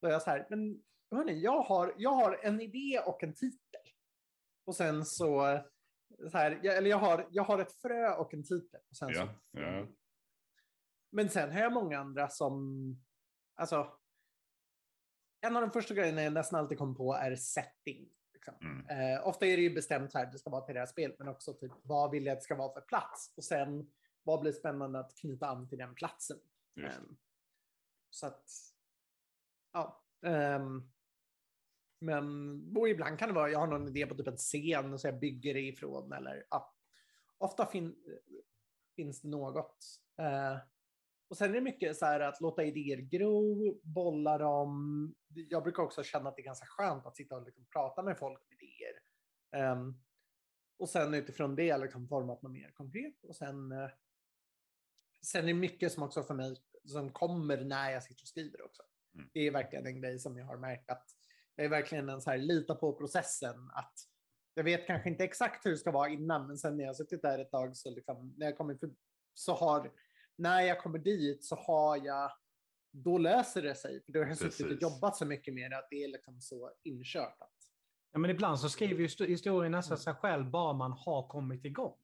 [0.00, 3.34] då är jag så här, men hörni, jag har, jag har en idé och en
[3.34, 3.80] titel.
[4.64, 5.60] Och sen så,
[6.30, 8.80] så här, jag, eller jag har, jag har ett frö och en titel.
[8.90, 9.86] Och sen Ja, så, ja.
[11.10, 12.54] Men sen har jag många andra som,
[13.54, 13.98] alltså,
[15.40, 18.08] en av de första grejerna jag nästan alltid kommer på är setting.
[18.46, 18.84] Liksom.
[18.86, 19.14] Mm.
[19.14, 21.18] Eh, ofta är det ju bestämt så här, det ska vara till det här spelet,
[21.18, 23.32] men också typ vad vill jag att det ska vara för plats?
[23.36, 23.90] Och sen
[24.22, 26.38] vad blir spännande att knyta an till den platsen?
[26.76, 27.16] Ehm,
[28.10, 28.50] så att,
[29.72, 30.04] ja.
[30.22, 30.90] ehm,
[31.98, 35.06] men och ibland kan det vara, jag har någon idé på typ en scen så
[35.06, 36.12] jag bygger det ifrån.
[36.12, 36.74] Eller, ja.
[37.38, 37.96] Ofta fin,
[38.96, 39.84] finns det något.
[40.18, 40.58] Eh,
[41.34, 45.14] och sen är det mycket så här att låta idéer gro, bolla dem.
[45.34, 48.18] Jag brukar också känna att det är ganska skönt att sitta och liksom prata med
[48.18, 49.00] folk med idéer.
[49.56, 49.94] Ehm,
[50.78, 53.24] och sen utifrån det liksom format något mer konkret.
[53.24, 53.90] Och sen, eh,
[55.22, 58.64] sen är det mycket som också för mig som kommer när jag sitter och skriver
[58.64, 58.82] också.
[59.14, 59.30] Mm.
[59.32, 61.06] Det är verkligen en grej som jag har märkt att
[61.54, 63.70] jag är verkligen en så här lita på processen.
[63.74, 63.94] Att
[64.54, 67.22] jag vet kanske inte exakt hur det ska vara innan, men sen när jag suttit
[67.22, 68.90] där ett tag så liksom, när jag kommer för,
[69.34, 69.90] så har,
[70.36, 72.30] när jag kommer dit så har jag,
[72.92, 74.02] då löser det sig.
[74.04, 76.40] För då har jag suttit och jobbat så mycket med det att det är liksom
[76.40, 77.36] så inkört.
[77.40, 77.50] Att,
[78.12, 81.64] Ja, men ibland så skriver ju sto- historien nästan sig själv bara man har kommit
[81.64, 81.96] igång.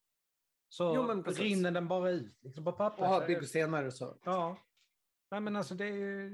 [0.68, 1.40] Så Jo, men precis.
[1.40, 3.20] rinner den bara ut liksom på pappret.
[3.22, 4.18] och byggscener och så.
[4.24, 4.58] Ja.
[5.30, 6.30] Nej, men alltså det är ju...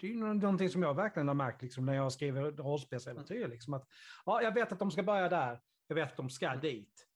[0.00, 3.48] Det är ju nå- någonting som jag verkligen har märkt liksom, när jag skriver rollspelsäventyr.
[3.48, 3.86] Liksom, att,
[4.26, 7.06] ja, jag vet att de ska börja där, jag vet att de ska dit.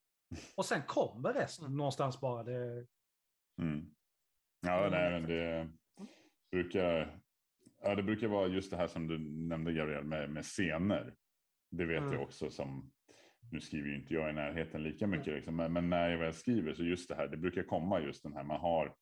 [0.57, 1.77] Och sen kommer resten Mm.
[1.77, 2.42] någonstans bara.
[2.42, 2.87] Det,
[3.59, 3.87] Mm.
[4.66, 5.69] Ja, nej, men det
[6.51, 7.19] brukar,
[7.83, 11.14] ja, det brukar vara just det här som du nämnde Gabriel med, med scener.
[11.71, 12.12] Det vet Mm.
[12.12, 12.90] jag också som,
[13.53, 16.33] nu skriver ju inte jag i närheten lika mycket, liksom, men, men när jag väl
[16.33, 18.95] skriver så just det här, det brukar komma just den här, man har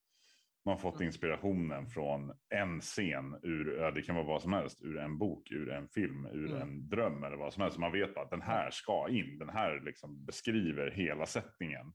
[0.66, 1.06] man fått Mm.
[1.06, 5.50] inspirationen från en scen ur, ja, det kan vara vad som helst, ur en bok,
[5.50, 6.62] ur en film, ur Mm.
[6.62, 7.78] en dröm eller vad som helst.
[7.78, 11.92] Man vet bara att den här ska in, den här liksom beskriver hela sättningen.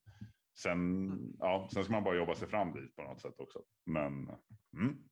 [0.64, 1.36] Sen, Mm.
[1.40, 3.60] ja, sen ska man bara jobba sig fram dit på något sätt också.
[3.86, 4.30] Men
[4.74, 5.10] mm,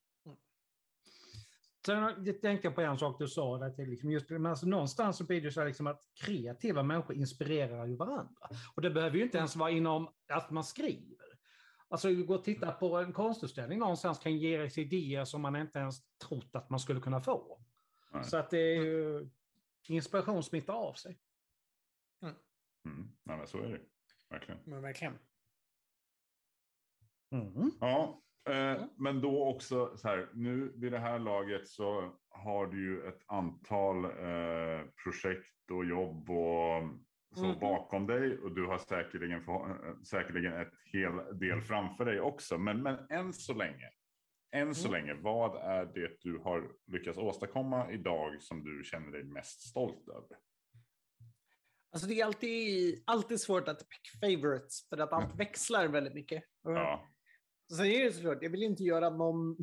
[1.85, 4.65] Sen jag tänkte jag på en sak du sa, där till liksom just, men alltså
[4.67, 8.49] någonstans så blir det så här liksom att kreativa människor inspirerar ju varandra.
[8.75, 11.27] Och det behöver ju inte ens vara inom att man skriver.
[11.89, 15.79] Alltså gå och titta på en konstutställning någonstans kan ge oss idéer som man inte
[15.79, 17.61] ens trott att man skulle kunna få.
[18.13, 18.23] Nej.
[18.23, 19.29] Så att det är ju,
[19.87, 21.19] inspiration smittar av sig.
[22.85, 23.81] mm, ja, men så är det
[24.29, 24.59] verkligen.
[24.65, 25.17] Men verkligen.
[27.31, 27.71] Mm.
[27.79, 28.89] Ja, eh, Mm.
[28.97, 33.21] men då också så här, nu vid det här laget så har du ju ett
[33.27, 36.83] antal eh, projekt och jobb och
[37.35, 37.59] så Mhm.
[37.59, 42.57] bakom dig och du har säkerligen, för, eh, säkerligen ett hel del framför dig också.
[42.57, 43.89] Men, men än så länge,
[44.51, 45.01] än så Mm.
[45.07, 50.09] länge, vad är det du har lyckats åstadkomma idag som du känner dig mest stolt
[50.09, 50.37] över?
[51.91, 56.43] Alltså det är alltid, alltid svårt att pick favorites för att allt växlar väldigt mycket.
[56.63, 57.07] Ja,
[57.69, 59.57] Så är det såklart, jag vill inte göra någon,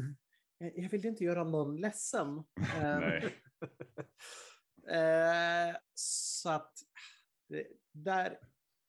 [0.59, 2.45] jag vill inte göra någon ledsen.
[2.77, 3.25] Eh,
[4.99, 6.73] eh, så att
[7.93, 8.39] där,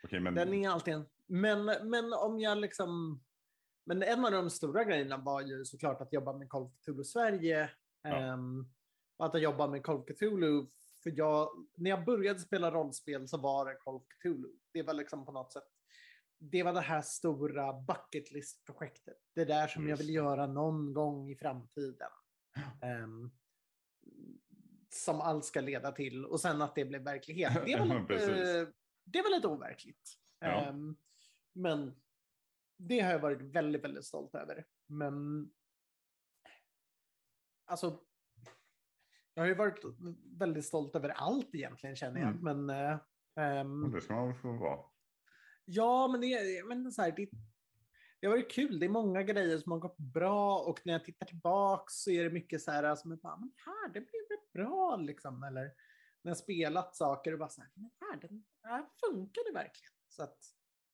[0.04, 0.36] Okej, men...
[0.36, 1.06] Den är alltid en...
[1.28, 3.22] Men, men om jag liksom...
[3.86, 7.04] Men en av de stora grejerna var ju såklart att jobba med Call of Cthulhu
[7.04, 7.70] Sverige.
[8.02, 8.10] Ja.
[8.10, 8.66] ehm,
[9.18, 10.66] och att jobba med Call of Cthulhu.
[11.04, 14.50] För jag, när jag började spela rollspel så var det Call of Cthulhu.
[14.74, 15.64] Det var liksom på något sätt.
[16.38, 19.18] Det var det här stora bucket list-projektet.
[19.36, 22.12] Det där som jag vill göra någon gång i framtiden.
[22.82, 23.32] Ehm,
[24.90, 26.26] som allt ska leda till.
[26.26, 27.54] Och sen att det blev verklighet.
[27.66, 28.30] Det precis.
[28.30, 28.68] eh,
[29.04, 30.18] det väl lite overkligt.
[30.40, 30.48] Ja.
[30.48, 30.96] Ehm,
[31.54, 32.02] men
[32.78, 34.66] det har jag varit väldigt, väldigt stolt över.
[34.88, 35.50] Men
[37.66, 38.00] alltså,
[39.34, 39.80] jag har ju varit
[40.40, 42.30] väldigt stolt över allt egentligen känner jag.
[42.30, 42.66] Mm.
[42.66, 42.96] Men
[43.36, 44.80] ehm, Det ska man väl få vara.
[45.66, 47.30] Ja, men det, är- men så här, det,
[48.20, 48.80] det har varit kul.
[48.80, 52.24] Det är många grejer som har gått bra och när jag tittar tillbaks så är
[52.24, 55.44] det mycket så här som är bara, men här, det blev bra liksom.
[55.44, 55.72] Eller
[56.22, 59.92] när jag spelat saker och bara så här, men här, den, här funkar det verkligen.
[60.08, 60.38] Så att,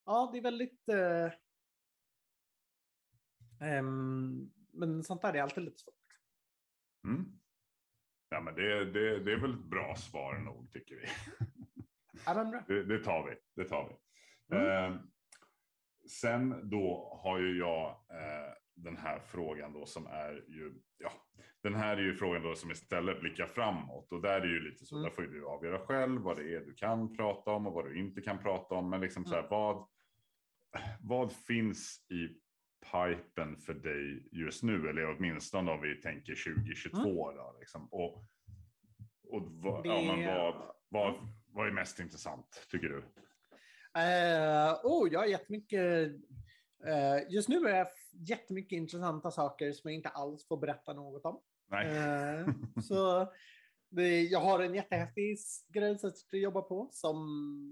[0.05, 0.89] ja, det är väldigt...
[0.89, 1.31] Eh,
[3.59, 5.95] ehm, men sånt där är alltid lite svårt.
[7.07, 7.39] Mm.
[8.29, 11.07] Ja, men det, det, det är väl ett bra svar nog, tycker vi.
[12.25, 12.63] Ja.
[12.67, 13.63] Det, det tar vi.
[13.63, 13.95] Det tar vi.
[14.51, 14.93] Mm.
[14.93, 14.99] Eh,
[16.09, 21.11] sen då har ju jag eh, den här frågan då som är ju, ja,
[21.63, 24.85] den här är ju frågan då som istället blickar framåt och där är ju lite
[24.85, 25.03] så, Mm.
[25.03, 27.85] där får ju du avgöra själv vad det är du kan prata om och vad
[27.85, 28.89] du inte kan prata om.
[28.89, 29.49] Men liksom så här, Mm.
[29.49, 29.87] vad,
[31.01, 32.27] vad finns i
[32.91, 34.89] pipen för dig just nu?
[34.89, 37.87] Eller åtminstone om vi tänker 2022 då liksom.
[37.91, 38.23] Och,
[39.29, 40.19] och vad, ja, men Mm.
[40.19, 41.15] Det- vad, vad,
[41.47, 43.03] vad är mest intressant tycker du?
[43.97, 46.11] Eh, oh, jag har jättemycket...
[46.87, 51.25] Uh, just nu är det jättemycket intressanta saker som jag inte alls får berätta något
[51.25, 51.41] om.
[51.69, 51.97] Nej.
[51.97, 52.47] Eh,
[52.83, 53.31] så
[53.89, 57.17] det, jag har en jättehäftig grej som jag jobbar på som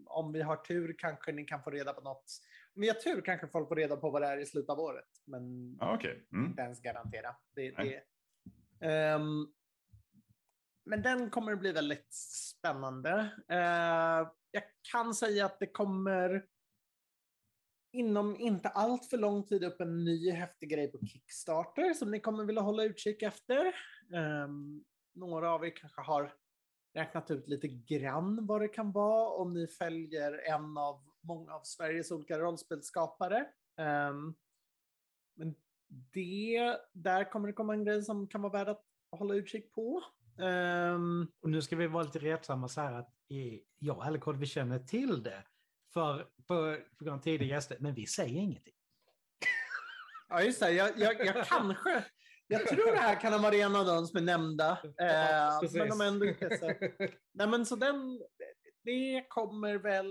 [0.08, 2.42] om vi har tur kanske ni kan få reda på något.
[2.76, 4.80] Om vi har tur kanske folk får reda på vad det är i slutet av
[4.80, 5.10] året.
[5.26, 6.28] Men Ja, Okej.
[6.34, 6.46] Mm.
[6.46, 7.36] inte ens garantera.
[7.56, 8.04] Det, det,
[8.80, 9.48] Ehm,
[10.84, 13.32] men den kommer att bli väldigt spännande.
[13.48, 16.46] Eh, jag kan säga att det kommer
[17.92, 22.20] inom inte allt för lång tid upp en ny häftig grej på Kickstarter som ni
[22.20, 23.76] kommer vilja hålla utkik efter.
[24.44, 26.34] Um, några av er kanske har
[26.94, 31.62] räknat ut lite grann vad det kan vara om ni följer en av många av
[31.64, 33.48] Sveriges olika rollspelsskapare.
[33.78, 34.36] Um,
[35.36, 35.56] men
[36.14, 40.04] det, där kommer det komma en grej som kan vara värd att hålla utkik på.
[40.38, 43.19] Um, Och nu ska vi vara lite retsamma så här att
[43.80, 45.44] jag och Alcod vi känner till det
[45.94, 48.74] för, på, på grund av tidigare gäster, men vi säger ingenting.
[50.30, 50.72] ja, just det.
[50.72, 52.06] Jag, jag, jag kanske...
[52.52, 54.72] Jag tror det här kan varit en av de som är nämnda.
[54.84, 56.66] Eh, men de ändå inte så.
[57.34, 58.22] Nej, men så den...
[58.84, 60.08] Det kommer väl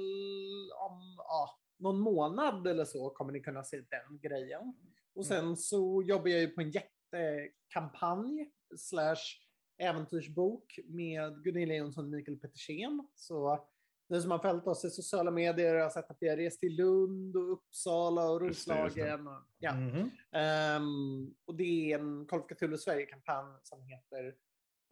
[0.75, 4.75] om ja, någon månad eller så kommer ni kunna se den grejen.
[5.15, 9.48] Och sen så jobbar jag ju på en jättekampanj slash
[9.79, 13.09] äventyrsbok med Gunilla Jonsson och Mikael Petersen.
[13.15, 13.67] Så
[14.09, 16.77] ni som har följt oss i sociala medier har sett att vi har rest till
[16.77, 18.41] Lund och Uppsala och.
[18.41, 19.27] Roslagen.
[19.27, 19.75] Och, ja.
[19.75, 20.11] Mhm.
[20.33, 24.35] Ehm, och det är en Call of Cthulhu Sverige-kampanj som heter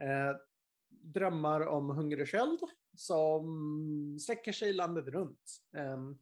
[0.02, 0.36] eh,
[0.88, 2.60] Drömmar om hungersköld
[2.96, 5.62] som sträcker sig landet runt.
[5.76, 6.18] Ehm,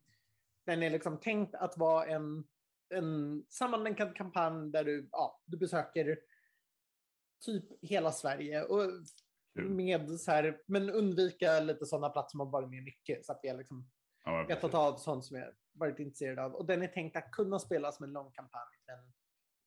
[0.67, 2.45] den är liksom tänkt att vara en,
[2.95, 6.19] en sammanlänkad kampanj där du, ja, du besöker
[7.45, 8.63] typ hela Sverige.
[8.65, 8.91] Och
[9.55, 13.27] med så här, men undvika lite sådana platser som har varit med mycket.
[13.27, 13.91] Så att vi har liksom
[14.25, 14.75] Ja, precis.
[14.75, 16.55] av sånt som jag varit intresserad av.
[16.55, 18.77] Och den är tänkt att kunna spelas som en lång kampanj.
[18.87, 19.13] Men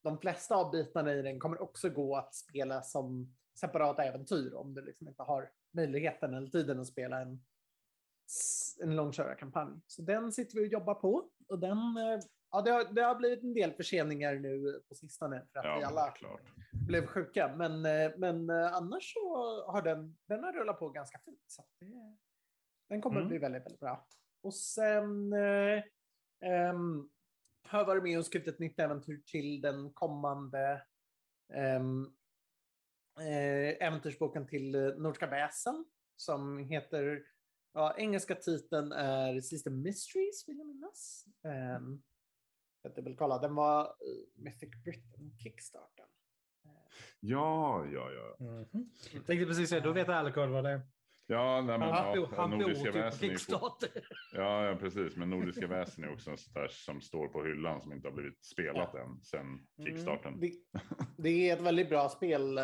[0.04, 4.74] de flesta av bitarna i den kommer också gå att spela som separata äventyr om
[4.74, 7.46] du liksom inte har möjligheten eller tiden att spela en,
[8.84, 9.82] en långkörarkampanj.
[9.88, 11.30] Så den sitter vi och jobbar på.
[11.48, 12.20] Och den, eh,
[12.52, 15.78] ja, det, har, det har blivit en del förseningar nu på sistone för att Ja,
[15.78, 16.42] vi alla klart.
[16.88, 17.56] blev sjuka.
[17.56, 19.30] Men, eh, men eh, annars så
[19.72, 21.44] har den, den har rullat på ganska fint.
[21.48, 22.18] Så det,
[22.90, 23.26] den kommer Mm.
[23.26, 24.08] att bli väldigt, väldigt bra.
[24.44, 25.84] Och sen eh,
[26.42, 27.10] ehm,
[27.68, 30.86] har jag varit med och skrivit ett nytt äventyr till den kommande
[31.54, 32.06] ehm,
[33.20, 37.24] eh, äventyrsboken till eh, Nordiska väsen som heter,
[37.74, 41.26] ja, engelska titeln är System Mysteries vill jag minnas.
[41.78, 42.04] Um,
[42.95, 43.88] jag vet inte, kolla, den var eh,
[44.43, 46.06] Mythic Britain Kickstarten.
[47.19, 48.36] Ja, ja, ja.
[48.45, 48.89] Mhm.
[49.13, 50.82] Jag tänkte precis säga, då vet Alcod vad det är.
[51.30, 53.89] Ja, nej, men, Han ja, han Nordiska typ väsen är.
[54.34, 55.15] Ja, ja, precis.
[55.15, 58.45] Men Nordiska väsen är också en där som står på hyllan som inte har blivit
[58.45, 60.34] spelat än sen kickstarten.
[60.34, 60.54] Mm, det,
[61.17, 62.58] det är ett väldigt bra spel.
[62.58, 62.63] eh,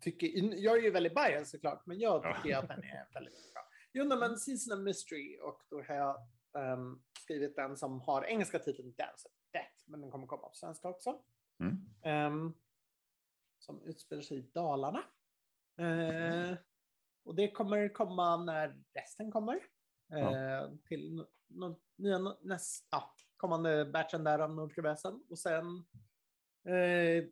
[0.00, 0.26] Tycker,
[0.64, 2.36] jag är ju väldigt biased såklart, men jag Ja.
[2.42, 3.62] tycker att den är väldigt bra.
[3.92, 6.16] Jo, men Season of Mystery och då har jag
[6.54, 10.54] ehm, skrivit den som har engelska titeln Dance of Death, men den kommer komma på
[10.54, 11.22] svenska också.
[11.60, 11.76] Mm.
[12.02, 12.52] Ehm,
[13.58, 15.04] som utspelar sig i Dalarna.
[15.78, 16.56] Eh,
[17.24, 19.60] och det kommer komma när resten kommer.
[20.12, 25.22] Eh, Till no- no- nya, näst, ja, kommande batchen där av Nordkoväsen.
[25.28, 25.76] Och sen
[26.64, 27.24] eh,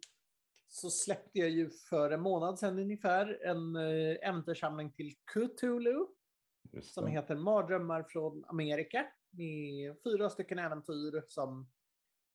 [0.68, 6.06] så släppte jag ju för en månad sedan ungefär en eh, äventyrssamling till Cthulhu
[6.82, 9.06] som heter Mardrömmar från Amerika.
[9.30, 11.70] Med fyra stycken äventyr som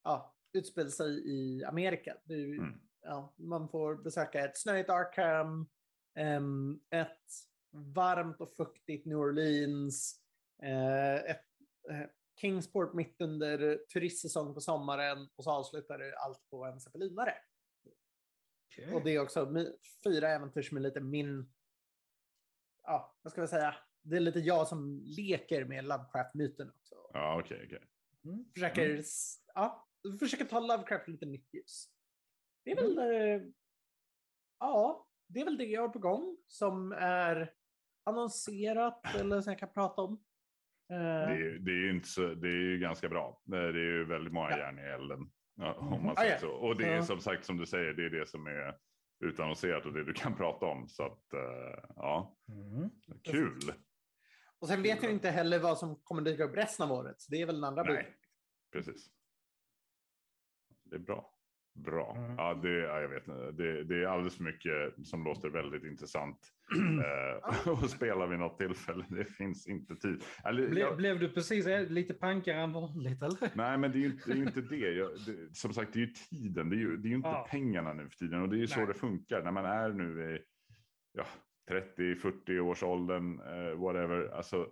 [0.03, 2.17] ja, utspelar sig i Amerika.
[2.25, 2.79] Ju- Mm.
[3.01, 5.67] ja, man får besöka ett snöigt Arkham,
[6.15, 7.29] em, ett
[7.71, 10.21] varmt och fuktigt New Orleans,
[10.63, 11.45] eh, ett
[11.89, 12.09] eh,
[12.41, 17.33] Kingsport mitt under turistsäsong på sommaren och så avslutar det allt på en zeppelinare.
[18.93, 19.53] Och det är också
[20.03, 21.53] fyra äventyr som är lite min...
[22.83, 23.75] Ja, vad ska vi säga?
[24.05, 26.95] Det är lite jag som leker med Lovecraft-myten också.
[27.13, 27.81] Ja, okej, okej.
[28.25, 28.45] Mm.
[28.53, 29.87] Försöker, s- ja,
[30.19, 31.87] försöker ta Lovecraft lite nytt ljus.
[32.65, 32.97] Det är väl...
[32.97, 33.47] eh,
[34.59, 37.53] Ja, det är väl det jag har på gång som är
[38.03, 40.13] annonserat eller som jag kan prata om.
[40.91, 43.41] Eh, Det, är- det är ju inte så, det är ju ganska bra.
[43.43, 44.57] Det är ju väldigt många Ja.
[44.57, 45.19] järn i elden.
[45.77, 46.39] Om man Ah, säger ja.
[46.39, 46.51] så.
[46.51, 48.77] Och det är som sagt som du säger, det är det som är
[49.25, 50.87] utannonserat och det du kan prata om.
[50.87, 52.89] Så att eh, ja, Mm.
[53.23, 53.59] kul.
[54.59, 57.21] Och sen vet jag inte heller vad som kommer dyka upp resten av året.
[57.21, 57.97] Så det är väl den andra Nej.
[57.97, 58.13] biten.
[58.71, 59.09] Precis.
[60.83, 61.31] Det är bra.
[61.73, 62.15] Bra.
[62.17, 62.35] Mm.
[62.37, 63.51] Ja, det, ja, jag vet inte.
[63.51, 66.37] Det, det är alldeles för mycket som låter väldigt intressant.
[67.05, 69.05] eh, att spela vid något tillfälle.
[69.09, 70.23] Det finns inte tid.
[70.45, 73.49] Eller, Ble, jag- Blev du precis lite pankare än vanligt eller?
[73.55, 74.39] Nej, men det är ju inte det.
[74.39, 74.75] Är inte det.
[74.93, 76.69] Jag, det som sagt, det är ju tiden.
[76.69, 77.47] Det är ju, det är ju inte Ja.
[77.51, 78.41] pengarna nu för tiden.
[78.41, 78.87] Och det är ju så Nej.
[78.87, 79.41] det funkar.
[79.43, 80.39] När man är nu i
[81.11, 81.25] ja,
[81.69, 84.27] 30-40 års åldern, eh, whatever.
[84.27, 84.69] Alltså,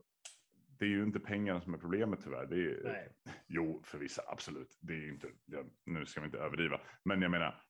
[0.79, 2.45] det är ju inte pengarna som är problemet tyvärr.
[2.45, 3.09] Det är, Nej.
[3.47, 4.77] Jo, för vissa absolut.
[4.81, 6.81] Det är ju inte, ja, nu ska vi inte överdriva.
[7.05, 7.61] Men jag menar,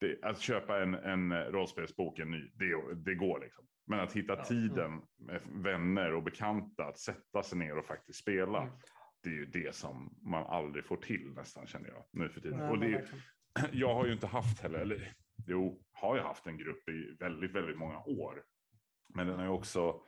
[0.00, 3.66] det, att köpa en, en rollspelsbok, en ny, det, det går liksom.
[3.86, 4.44] Men att hitta Ja.
[4.44, 8.62] tiden med vänner och bekanta, att sätta sig ner och faktiskt spela.
[8.62, 8.74] Mm.
[9.22, 12.58] Det är ju det som man aldrig får till nästan känner jag nu för tiden.
[12.58, 13.04] Nej, och det
[13.72, 15.12] jag har ju inte haft heller, eller
[15.46, 18.42] jo, har jag haft en grupp i väldigt, väldigt många år.
[19.14, 20.00] Men den har ju också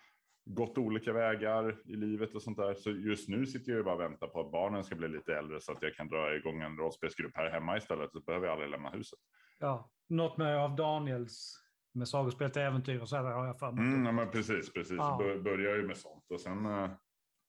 [0.44, 2.74] gått olika vägar i livet och sånt där.
[2.74, 5.34] Så just nu sitter jag ju bara och väntar på att barnen ska bli lite
[5.38, 8.12] äldre så att jag kan dra igång en rollspelsgrupp här hemma istället.
[8.12, 9.18] Så behöver jag aldrig lämna huset.
[9.58, 11.62] Ja, något med av Daniels
[11.92, 13.84] med sagospelet till äventyr och så här har jag för mig.
[13.84, 14.96] Mm, ja, men precis, precis.
[14.96, 15.16] Ja.
[15.18, 16.90] Bör, börjar ju med sånt och sen eh,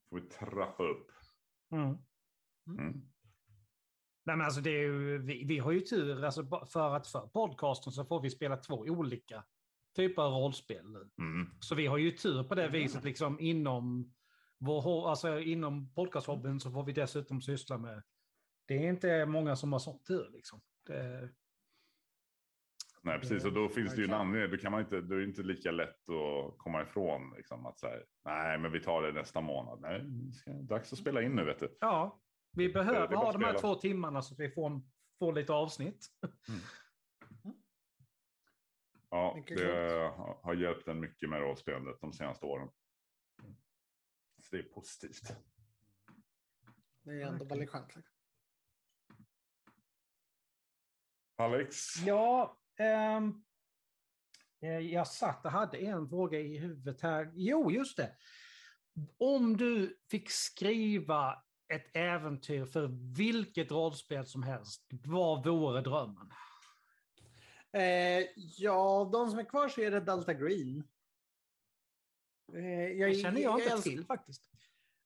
[0.09, 1.11] får vi trappa upp.
[1.71, 1.97] Mm.
[2.67, 3.01] Mm.
[4.27, 7.27] Nej, men alltså det är ju, vi, vi har ju tur alltså, för att för
[7.27, 9.43] podcasten så får vi spela två olika
[9.95, 11.09] typer av rollspel nu.
[11.17, 11.49] Mm.
[11.59, 14.13] Så vi har ju tur på det viset liksom inom,
[14.57, 18.03] vår, alltså, inom podcasthobbyn så får vi dessutom syssla med,
[18.67, 20.61] det är inte många som har sån tur liksom.
[20.85, 21.29] Det,
[23.01, 23.45] Nej, precis.
[23.45, 24.51] Och då finns det ju en anledning.
[24.51, 27.33] Då kan man inte, då är det inte lika lätt att komma ifrån.
[27.37, 29.81] Liksom, att säga, nej, men vi tar det nästa månad.
[29.81, 31.77] Nej, det ska, dags att spela in nu, vet du.
[31.79, 34.81] ja, vi behöver ha de här två timmarna så att vi får,
[35.19, 36.07] får lite avsnitt.
[39.09, 39.71] Ja, Mycket det
[40.17, 42.69] har- har hjälpt en mycket med rollspelandet de senaste åren.
[44.41, 45.35] Så det är positivt.
[47.03, 47.93] Det är ändå väldigt skönt.
[51.35, 51.75] Alex?
[52.05, 57.31] Ja, eh, jag satt och hade en fråga i huvudet här.
[57.35, 58.15] Jo, just det.
[59.17, 66.31] Om du fick skriva ett äventyr för vilket rollspel som helst, vad vore drömmen?
[67.71, 68.25] Eh,
[68.57, 70.83] ja, de som är kvar så är det Delta Green.
[72.53, 74.43] Eh, Det känner jag inte älskar- till faktiskt.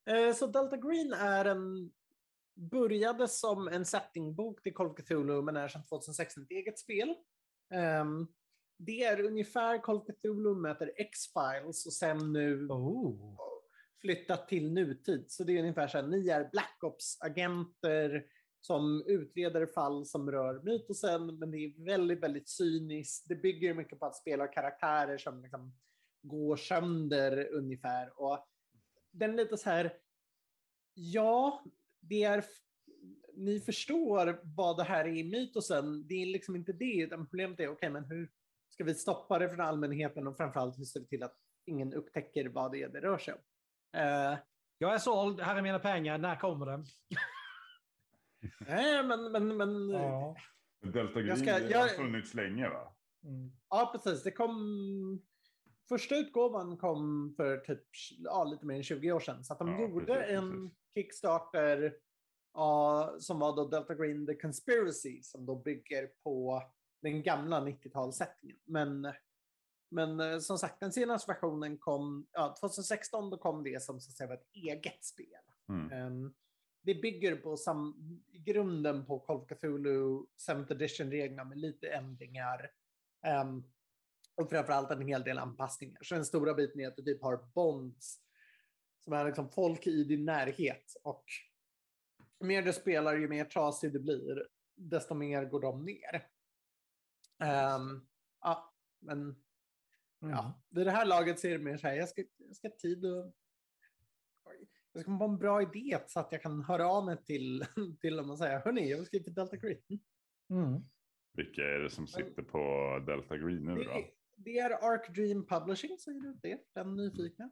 [0.09, 1.91] Eh, så Delta Green är en...
[2.53, 7.15] Började som en settingbok till Call of Cthulhu men är sedan 2016 ett eget spel.
[7.73, 8.27] Ehm,
[8.77, 13.37] det är ungefär Call of Cthulhu möter X-Files och sen nu Oh
[14.01, 15.25] flyttat till nutid.
[15.27, 18.25] Så det är ungefär så här, ni är Black Ops-agenter
[18.61, 23.25] som utreder fall som rör mytosen, men det är väldigt, väldigt cyniskt.
[23.27, 25.73] Det bygger mycket på att spela karaktärer som liksom
[26.21, 28.21] går sönder ungefär.
[28.21, 28.47] Och
[29.11, 29.93] den är lite så här,
[30.93, 31.63] ja,
[31.99, 32.45] det är,
[33.33, 36.07] ni förstår vad det här är i mytosen.
[36.07, 38.31] Det är liksom inte det, utan problemet är, okej, men hur
[38.69, 42.49] ska vi stoppa det från allmänheten och framförallt hur ser vi till att ingen upptäcker
[42.49, 43.39] vad det är det rör sig om?
[43.93, 44.37] Eh,
[44.77, 46.85] Jag är såld, här är mina pengar, när kommer den?
[48.67, 50.35] Nej, men, men, men ja.
[50.83, 52.95] Delta Green Jag ska- har jag- funnits länge, va?
[53.23, 53.51] Mm.
[53.91, 54.23] precis.
[54.23, 55.21] Det kom...
[55.89, 57.83] Första utgåvan kom för typ
[58.17, 59.43] ja, lite mer än 20 år sedan.
[59.43, 60.77] Så att de Ja, gjorde precis, en precis.
[60.93, 61.93] Kickstarter
[62.53, 66.63] ja, som var då Delta Green The Conspiracy som då bygger på
[67.01, 68.59] den gamla 90-talssättningen.
[68.65, 69.13] Men,
[69.91, 74.09] men eh, som sagt, den senaste versionen kom, ja, 2016 då kom det som så
[74.09, 75.41] att säga var ett eget spel.
[75.69, 75.91] Mm.
[75.91, 76.33] Ehm,
[76.81, 77.95] det bygger på sam,
[78.31, 82.71] grunden på Call of Cthulhu 7th edition-reglerna med lite ändringar.
[83.25, 83.63] Ehm,
[84.35, 85.99] och framförallt en hel del anpassningar.
[86.03, 88.21] Så den stora biten är att du typ har bonds
[89.03, 90.93] som är liksom folk i din närhet.
[91.03, 91.25] Och
[92.39, 96.27] ju mer du spelar, ju mer trasig du blir, desto mer går de ner.
[97.39, 98.07] Ehm,
[98.41, 99.35] ja, men
[100.21, 100.35] Mm.
[100.35, 102.67] ja, vid det här laget så är det mer så här, jag ska, jag ska
[102.67, 103.33] ha tid och
[104.93, 107.65] jag ska komma på en bra idé så att jag kan höra av mig till,
[108.01, 109.99] till dem och säga, hörni, jag vill skriva för Delta Green.
[110.49, 110.81] Mm.
[111.33, 112.59] Vilka är det som sitter på
[113.07, 113.93] Delta Green nu då?
[113.93, 116.59] Det, det är Arc Dream Publishing, säger du det?
[116.73, 117.51] Den nyfikna.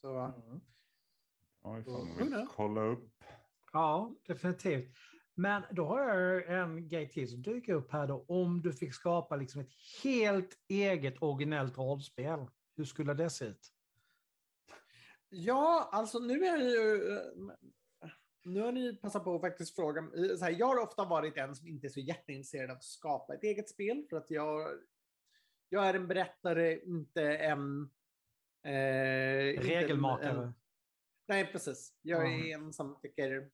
[0.00, 0.60] Så, Mm.
[1.62, 2.48] Ja, ifall Who man vill knows?
[2.48, 3.24] kolla upp.
[3.72, 4.96] Ja, definitivt.
[5.38, 8.24] Men då har jag en grej till som dyker upp här då.
[8.28, 9.70] Om du fick skapa liksom ett
[10.02, 13.72] helt eget originellt rollspel, hur skulle det se ut?
[15.28, 17.12] Ja, alltså nu är det ju...
[17.16, 18.10] eh,
[18.44, 20.02] Nu har ni passat på att faktiskt fråga.
[20.38, 23.34] Så här, jag har ofta varit en som inte är så jätteintresserad av att skapa
[23.34, 24.06] ett eget spel.
[24.10, 24.70] För att jag,
[25.68, 27.90] jag är en berättare, inte en...
[28.64, 30.42] Eh, Regelmakare.
[30.44, 30.54] En,
[31.28, 31.94] nej, precis.
[32.02, 32.46] Jag Ja.
[32.46, 33.50] är en som tycker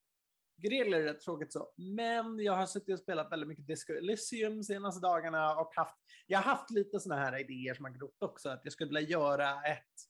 [0.56, 1.72] Grill är rätt tråkigt så.
[1.76, 5.96] Men jag har suttit och spelat väldigt mycket Disco Elysium senaste dagarna och haft,
[6.26, 8.48] jag har haft lite sådana här idéer som har grott också.
[8.48, 10.08] Att jag skulle vilja göra ett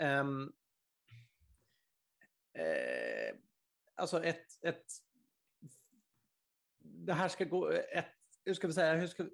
[0.00, 0.52] um,
[2.58, 3.36] eh,
[3.94, 4.84] alltså ett, ett
[6.80, 8.06] det här ska gå, ett,
[8.44, 9.26] hur ska vi säga, hur ska,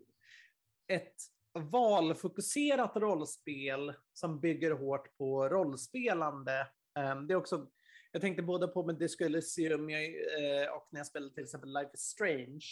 [0.86, 1.16] ett
[1.52, 6.68] valfokuserat rollspel som bygger hårt på rollspelande.
[6.98, 7.66] Um, det är också,
[8.12, 11.72] jag tänkte både på med Disco Elysium jag, eh, och när jag spelade till exempel
[11.72, 12.64] Life is Strange.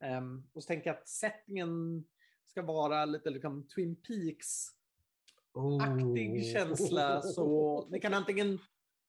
[0.00, 2.04] Ehm, och så tänker jag att settingen
[2.44, 4.68] ska vara lite liksom Twin Peaks
[5.80, 6.52] aktig Oh.
[6.52, 7.22] känsla.
[7.22, 8.58] Så ni kan antingen,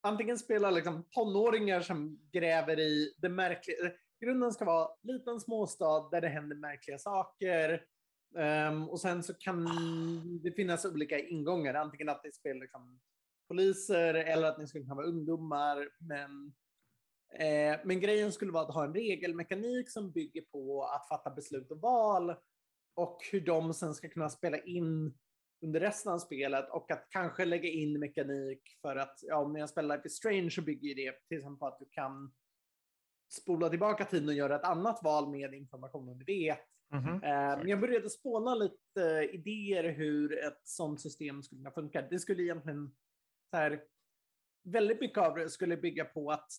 [0.01, 3.77] antingen spela liksom tonåringar som gräver i det märkliga.
[4.21, 7.83] Grunden ska vara liten småstad där det händer märkliga saker.
[8.37, 9.65] Ehm, och sen så kan
[10.43, 11.73] det finnas olika ingångar.
[11.73, 12.99] Antingen att ni spelar liksom
[13.47, 15.89] poliser eller att ni skulle kunna vara ungdomar.
[15.99, 16.53] Men,
[17.39, 21.71] eh, men grejen skulle vara att ha en regelmekanik som bygger på att fatta beslut
[21.71, 22.35] och val.
[22.95, 25.17] Och hur de sen ska kunna spela in
[25.65, 29.69] under resten av spelet och att kanske lägga in mekanik för att, ja, om jag
[29.69, 32.33] spelar Life is Strange så bygger det till exempel på att du kan
[33.31, 36.59] spola tillbaka tiden och göra ett annat val med informationen du vet.
[36.91, 37.07] Mhm.
[37.13, 42.01] Eh, Men jag började spåna lite eh, idéer hur ett sånt system skulle kunna funka.
[42.09, 42.95] Det skulle egentligen,
[43.51, 43.83] så här,
[44.63, 46.51] väldigt mycket av det skulle bygga på att,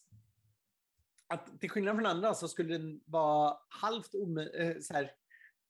[1.27, 5.13] att till skillnad från andra så skulle den vara halvt omöjligt, eh, så här,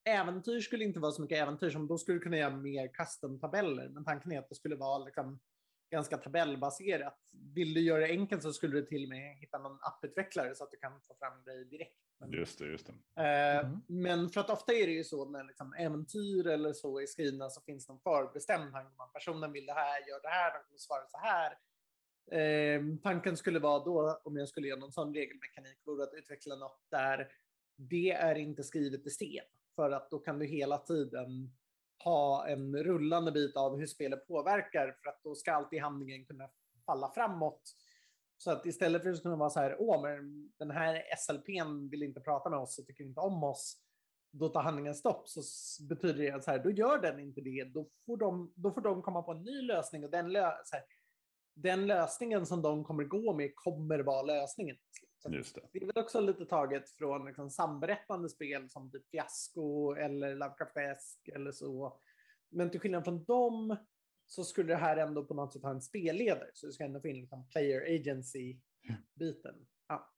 [0.04, 3.88] äventyr skulle inte vara så mycket äventyr som då skulle du kunna göra mer custom-tabeller.
[3.88, 5.40] Men tanken är att det skulle vara liksom
[5.90, 7.18] ganska tabellbaserat.
[7.54, 10.64] Vill du göra det enkelt så skulle du till och med hitta någon apputvecklare så
[10.64, 11.96] att du kan få fram grejer direkt.
[12.18, 13.22] Men, Just det, just det.
[13.22, 13.80] eh, Mm.
[13.86, 17.50] men för att ofta är det ju så när liksom äventyr eller så är skrivna
[17.50, 20.64] så finns någon förbestämd tanke om att personen vill det här, gör det här, de
[20.66, 21.58] kommer svara så här.
[22.30, 26.56] Eh, tanken skulle vara då, om jag skulle göra någon sån regelmekanik, vore att utveckla
[26.56, 27.32] något där
[27.76, 29.44] det är inte skrivet i sten.
[29.76, 31.50] För att då kan du hela tiden
[32.04, 34.96] ha en rullande bit av hur spelet påverkar.
[35.02, 36.48] För att då ska alltid handlingen kunna
[36.86, 37.62] falla framåt.
[38.36, 42.02] Så att istället för att kunna vara så här, åh, men den här SLPn vill
[42.02, 43.82] inte prata med oss och tycker inte om oss.
[44.30, 45.28] Då tar handlingen stopp.
[45.28, 45.42] Så
[45.84, 47.64] betyder det att så här, då gör den inte det.
[47.64, 50.04] Då får de, då får de komma på en ny lösning.
[50.04, 50.84] Och den, lö, så här,
[51.54, 54.76] den lösningen som de kommer gå med kommer vara lösningen.
[55.18, 55.68] Så Just det.
[55.72, 61.28] det är väl också lite taget från liksom samberättande spel som typ Fiasko eller Lovecraft
[61.34, 62.00] eller så.
[62.48, 63.76] Men till skillnad från dem
[64.26, 66.50] så skulle det här ändå på något sätt ha en spelledare.
[66.54, 69.66] Så det ska ändå finnas liksom player agency-biten.
[69.88, 70.12] Ja.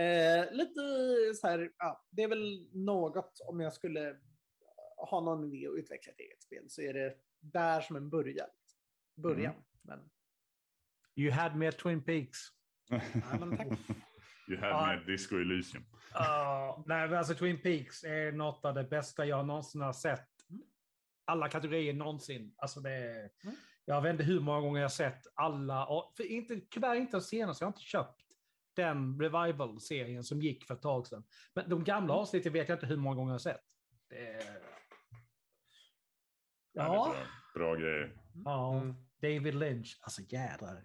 [0.00, 0.80] Eh, lite
[1.34, 4.16] så här, ja, det är väl något om jag skulle
[4.96, 8.48] ha någon idé att utveckla ett eget spel så är det där som en början.
[9.16, 9.54] Början.
[9.82, 10.10] Men,
[11.16, 12.38] You had me at Twin Peaks.
[13.40, 13.78] men tack.
[14.50, 14.86] You had Ja.
[14.86, 15.84] med Disco Elysium.
[16.12, 20.28] Ja, nej, men alltså Twin Peaks är något av det bästa jag någonsin har sett.
[21.24, 22.54] Alla kategorier någonsin.
[22.56, 23.56] Alltså det är, Mm.
[23.84, 25.86] Jag vet inte hur många gånger jag har sett alla.
[25.86, 27.62] och- För inte, tyvärr inte den senaste.
[27.64, 28.22] Jag har inte köpt
[28.76, 31.24] den revival-serien som gick för ett tag sedan.
[31.54, 32.20] Men de gamla Mm.
[32.22, 33.60] avsnitten vet jag inte hur många gånger jag har sett.
[34.08, 34.42] Det är...
[36.72, 36.84] Ja.
[36.94, 37.24] Ja, Bra,
[37.54, 38.16] bra grejer.
[38.44, 38.76] ja.
[38.80, 38.94] Mm.
[39.22, 39.98] David Lynch.
[40.02, 40.84] Alltså jädrar.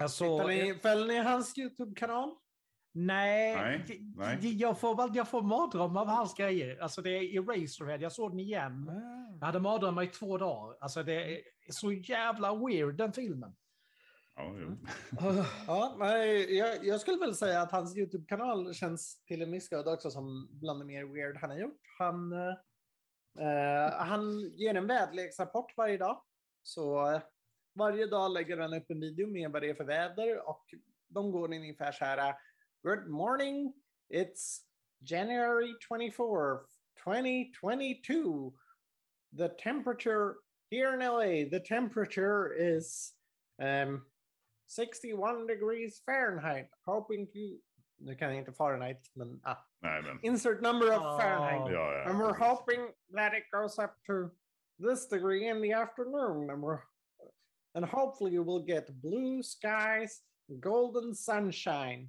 [0.00, 2.34] Alltså, ni, följer ni hans YouTube-kanal?
[2.92, 4.56] nej, Nej, nej.
[4.56, 6.78] Jag, får, jag får mardrömmar av hans grejer.
[6.82, 8.90] Alltså det är Eraserhead, jag såg den igen.
[9.40, 10.76] Jag hade mardrömmar i två dagar.
[10.80, 11.40] Alltså det är
[11.70, 13.56] så jävla weird den filmen.
[14.36, 14.76] Ja, jo.
[15.66, 19.88] Ja, nej, jag, jag skulle väl säga att hans YouTube-kanal känns till en viss grad
[19.88, 21.80] också som bland det mer weird han har gjort.
[21.98, 26.22] Han, eh, han ger en väderleksrapport varje dag.
[26.62, 27.20] Så eh,
[27.74, 30.64] varje dag lägger han upp en video med vad det är för väder och
[31.08, 32.34] de går ungefär så här.
[32.82, 33.74] Good morning,
[34.14, 34.58] it's
[35.00, 36.64] January 24th,
[37.04, 38.52] 2022.
[39.36, 40.34] The temperature
[40.70, 43.12] here in LA, the temperature is
[43.62, 44.02] um,
[44.66, 46.68] 61 degrees Fahrenheit.
[46.86, 47.58] Hoping to...
[48.02, 49.56] Nu kan jag inte Fahrenheit, men ah.
[49.82, 50.18] Nej, men.
[50.22, 51.18] Insert number of Oh.
[51.18, 51.72] Fahrenheit.
[51.72, 52.46] Ja, ja, And we're precis.
[52.48, 54.30] hoping that it goes up to
[54.78, 56.50] this degree in the afternoon.
[56.50, 56.78] And, we're,
[57.74, 60.22] and hopefully you will get blue skies,
[60.60, 62.08] golden sunshine.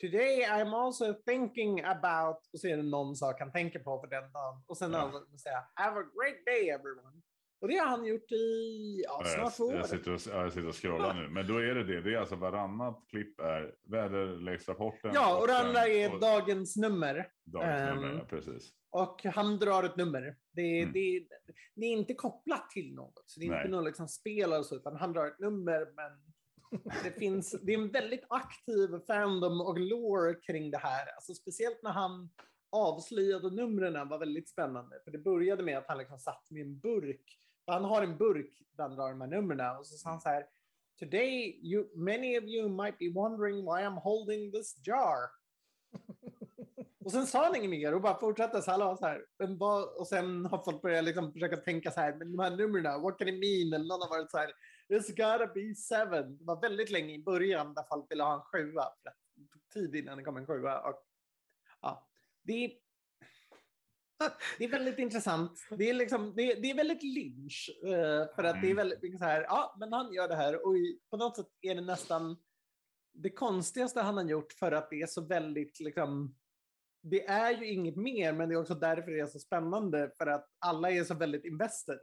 [0.00, 2.36] Today I'm also thinking about...
[2.52, 4.62] Och så är det någon sak han tänker på för den dagen.
[4.66, 5.10] Och sen Ja.
[5.32, 5.38] ja.
[5.38, 7.22] säga Have a great day everyone.
[7.66, 9.74] Och det har han gjort i ja, snart två år.
[9.74, 11.28] jag, sitter och, ja, jag sitter och scrollar nu.
[11.28, 12.00] Men då är det det.
[12.00, 15.10] Det är alltså varannat klipp är väderleksrapporten.
[15.14, 17.28] Ja, och det andra är och dagens nummer.
[17.44, 18.08] dagens nummer.
[18.12, 18.72] ehm, Ja, precis.
[18.90, 20.36] Och han drar ett nummer.
[20.52, 20.92] Det är, Mm.
[20.92, 21.26] det
[21.74, 23.22] det är inte kopplat till något.
[23.26, 23.58] Så det är Nej.
[23.64, 25.86] inte något liksom spel eller så, utan han drar ett nummer.
[25.94, 26.12] Men
[27.04, 31.06] det, finns, det är en väldigt aktiv fandom och lore kring det här.
[31.16, 32.30] Alltså, speciellt när han
[32.70, 35.00] avslöjade numren var väldigt spännande.
[35.04, 37.38] För det började med att han liksom satt med en burk.
[37.66, 39.76] Han har en burk där han drar de här numren.
[39.76, 40.46] Och så sa han så här.
[40.98, 45.30] Today, you, many of you might be wondering why I'm holding this jar.
[47.06, 49.26] Och sen sa han inget mer och bara fortsatte så alla var så här.
[49.38, 52.14] Men vad, och sen har folk börjat liksom försöka tänka så här.
[52.14, 53.72] Men de här numren, what can it mean?
[53.72, 54.52] Eller någon har varit så här.
[54.88, 56.38] It's gotta be seven.
[56.38, 58.84] Det var väldigt länge i början där folk ville ha en sjua.
[59.04, 59.12] Det
[59.52, 60.80] tog tid innan det kom en sjua.
[60.80, 61.02] Och,
[61.80, 62.08] ja,
[62.42, 62.70] det är,
[64.58, 65.66] det är väldigt intressant.
[65.70, 67.70] Det är, liksom, det är, det är väldigt lynch.
[67.84, 68.76] eh, för att det är Mm.
[68.76, 69.42] väldigt så här.
[69.42, 70.66] Ja, men han gör det här.
[70.66, 70.74] Och
[71.10, 72.36] på något sätt är det nästan
[73.12, 76.36] det konstigaste han har gjort för att det är så väldigt liksom
[77.02, 80.26] det är ju inget mer, men det är också därför det är så spännande, för
[80.26, 81.98] att alla är så väldigt invested.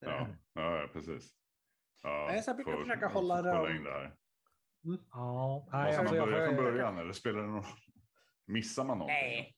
[0.00, 1.34] Ja, ja, ja precis.
[2.02, 3.38] Ja, Nej, så jag brukar får- försöka hålla
[3.76, 4.16] in det här.
[5.12, 7.64] Ja, nej, Måste alltså, man jag börja från början eller spelar det någon?
[8.46, 9.14] Missar man någonting?
[9.16, 9.55] Nej.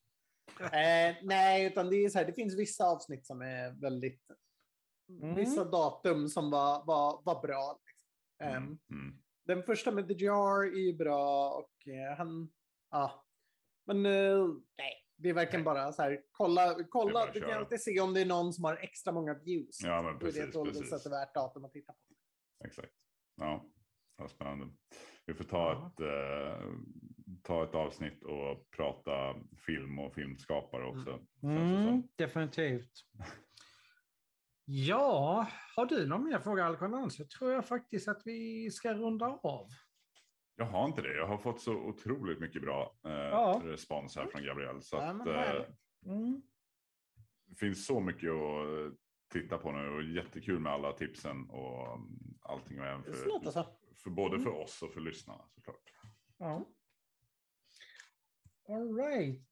[0.61, 4.23] Eh, nej, utan det är så här, det finns vissa avsnitt som är väldigt...
[5.23, 5.35] Mm.
[5.35, 7.81] Vissa datum som var, var, var bra.
[7.87, 8.09] Liksom.
[8.43, 9.19] Ehm, Mm, mm.
[9.45, 12.53] Den första med The Jar är ju bra och eh, han...
[12.91, 13.25] Ja.
[13.87, 14.47] Men eh,
[14.79, 17.33] nej, det är verkligen bara så här, kolla, är kolla.
[17.33, 19.81] Du kan alltid se om det är någon som har extra många views.
[19.83, 20.43] Ja, men är det precis.
[20.43, 21.07] ett precis.
[21.07, 21.99] värt datum att titta på.
[22.65, 22.93] Exakt.
[23.37, 23.71] Ja,
[24.19, 24.67] ja spännande.
[25.29, 25.87] Vi får ta, Ja.
[25.87, 26.01] ett,
[26.61, 26.67] eh,
[27.43, 29.35] ta ett avsnitt och prata
[29.67, 31.21] film och filmskapare också.
[31.43, 32.93] mm, definitivt.
[34.71, 39.27] Ja, har du någon mer fråga Alcon Så tror jag faktiskt att vi ska runda
[39.27, 39.67] av.
[40.57, 41.17] Jag har inte det.
[41.17, 43.61] Jag har fått så otroligt mycket bra eh, Ja.
[43.65, 44.83] respons här från Gabriel.
[44.83, 45.65] Så Ja, att, eh.
[46.07, 46.43] Mm.
[47.47, 48.95] det finns så mycket att
[49.33, 52.09] titta på nu och jättekul med alla tipsen och mm,
[52.43, 52.81] allting.
[52.81, 53.78] Och även Det för, låter så.
[54.03, 54.45] För både Mm.
[54.45, 55.93] för oss och för lyssnarna såklart.
[56.39, 56.69] Ja.
[58.69, 59.49] All right.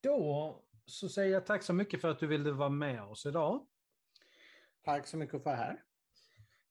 [0.00, 3.66] Då så säger jag tack så mycket för att du ville vara med oss idag.
[4.82, 5.84] Tack så mycket för här.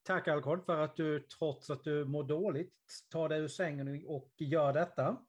[0.04, 2.76] Tack Alcon för att du trots att du mår dåligt
[3.10, 5.26] tar dig ur sängen och gör detta.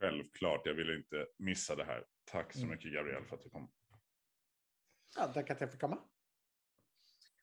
[0.00, 2.04] Självklart, jag ville inte missa det här.
[2.24, 2.70] Tack så Mm.
[2.70, 3.72] mycket Gabriel för att du kom.
[5.16, 5.98] Ja, tack att jag fick komma.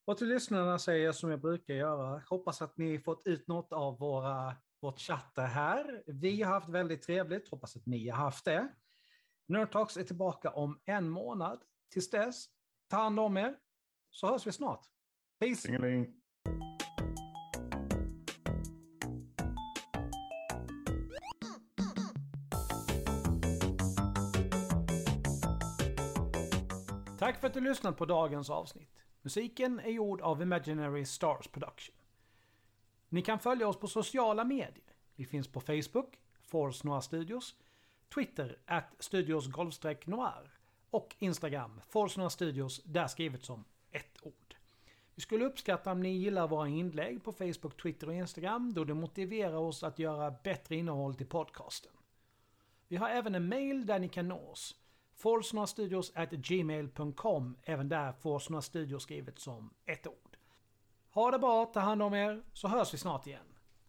[0.05, 2.21] Och till lyssnarna säger jag som jag brukar göra.
[2.29, 6.03] Hoppas att ni fått ut något av våra, vårt chatter här.
[6.07, 7.49] Vi har haft väldigt trevligt.
[7.49, 8.69] Hoppas att ni har haft det.
[9.47, 11.59] Nerdtalks är tillbaka om en månad.
[11.93, 12.45] Tills dess,
[12.89, 13.55] ta hand om er.
[14.09, 14.85] Så hörs vi snart.
[15.39, 15.61] Peace!
[15.61, 16.15] Singeling.
[27.19, 29.08] Tack för att du lyssnat på dagens avsnitt.
[29.21, 31.95] Musiken är gjord av Imaginary Stars Production.
[33.09, 34.93] Ni kan följa oss på sociala medier.
[35.15, 37.55] Vi finns på Facebook, Force Noir Studios,
[38.13, 39.47] Twitter, at Studios
[40.05, 40.51] Noir
[40.89, 44.55] och Instagram, Force Noir Studios, där skrivet som ett ord.
[45.15, 48.93] Vi skulle uppskatta om ni gillar våra inlägg på Facebook, Twitter och Instagram då det
[48.93, 51.91] motiverar oss att göra bättre innehåll till podcasten.
[52.87, 54.75] Vi har även en mail där ni kan nå oss.
[56.15, 57.57] At gmail.com.
[57.63, 60.37] Även där Forsnora Studios skrivet som ett ord.
[61.11, 63.45] Ha det bra, ta hand om er, så hörs vi snart igen.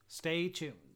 [0.06, 0.89] Stay tuned.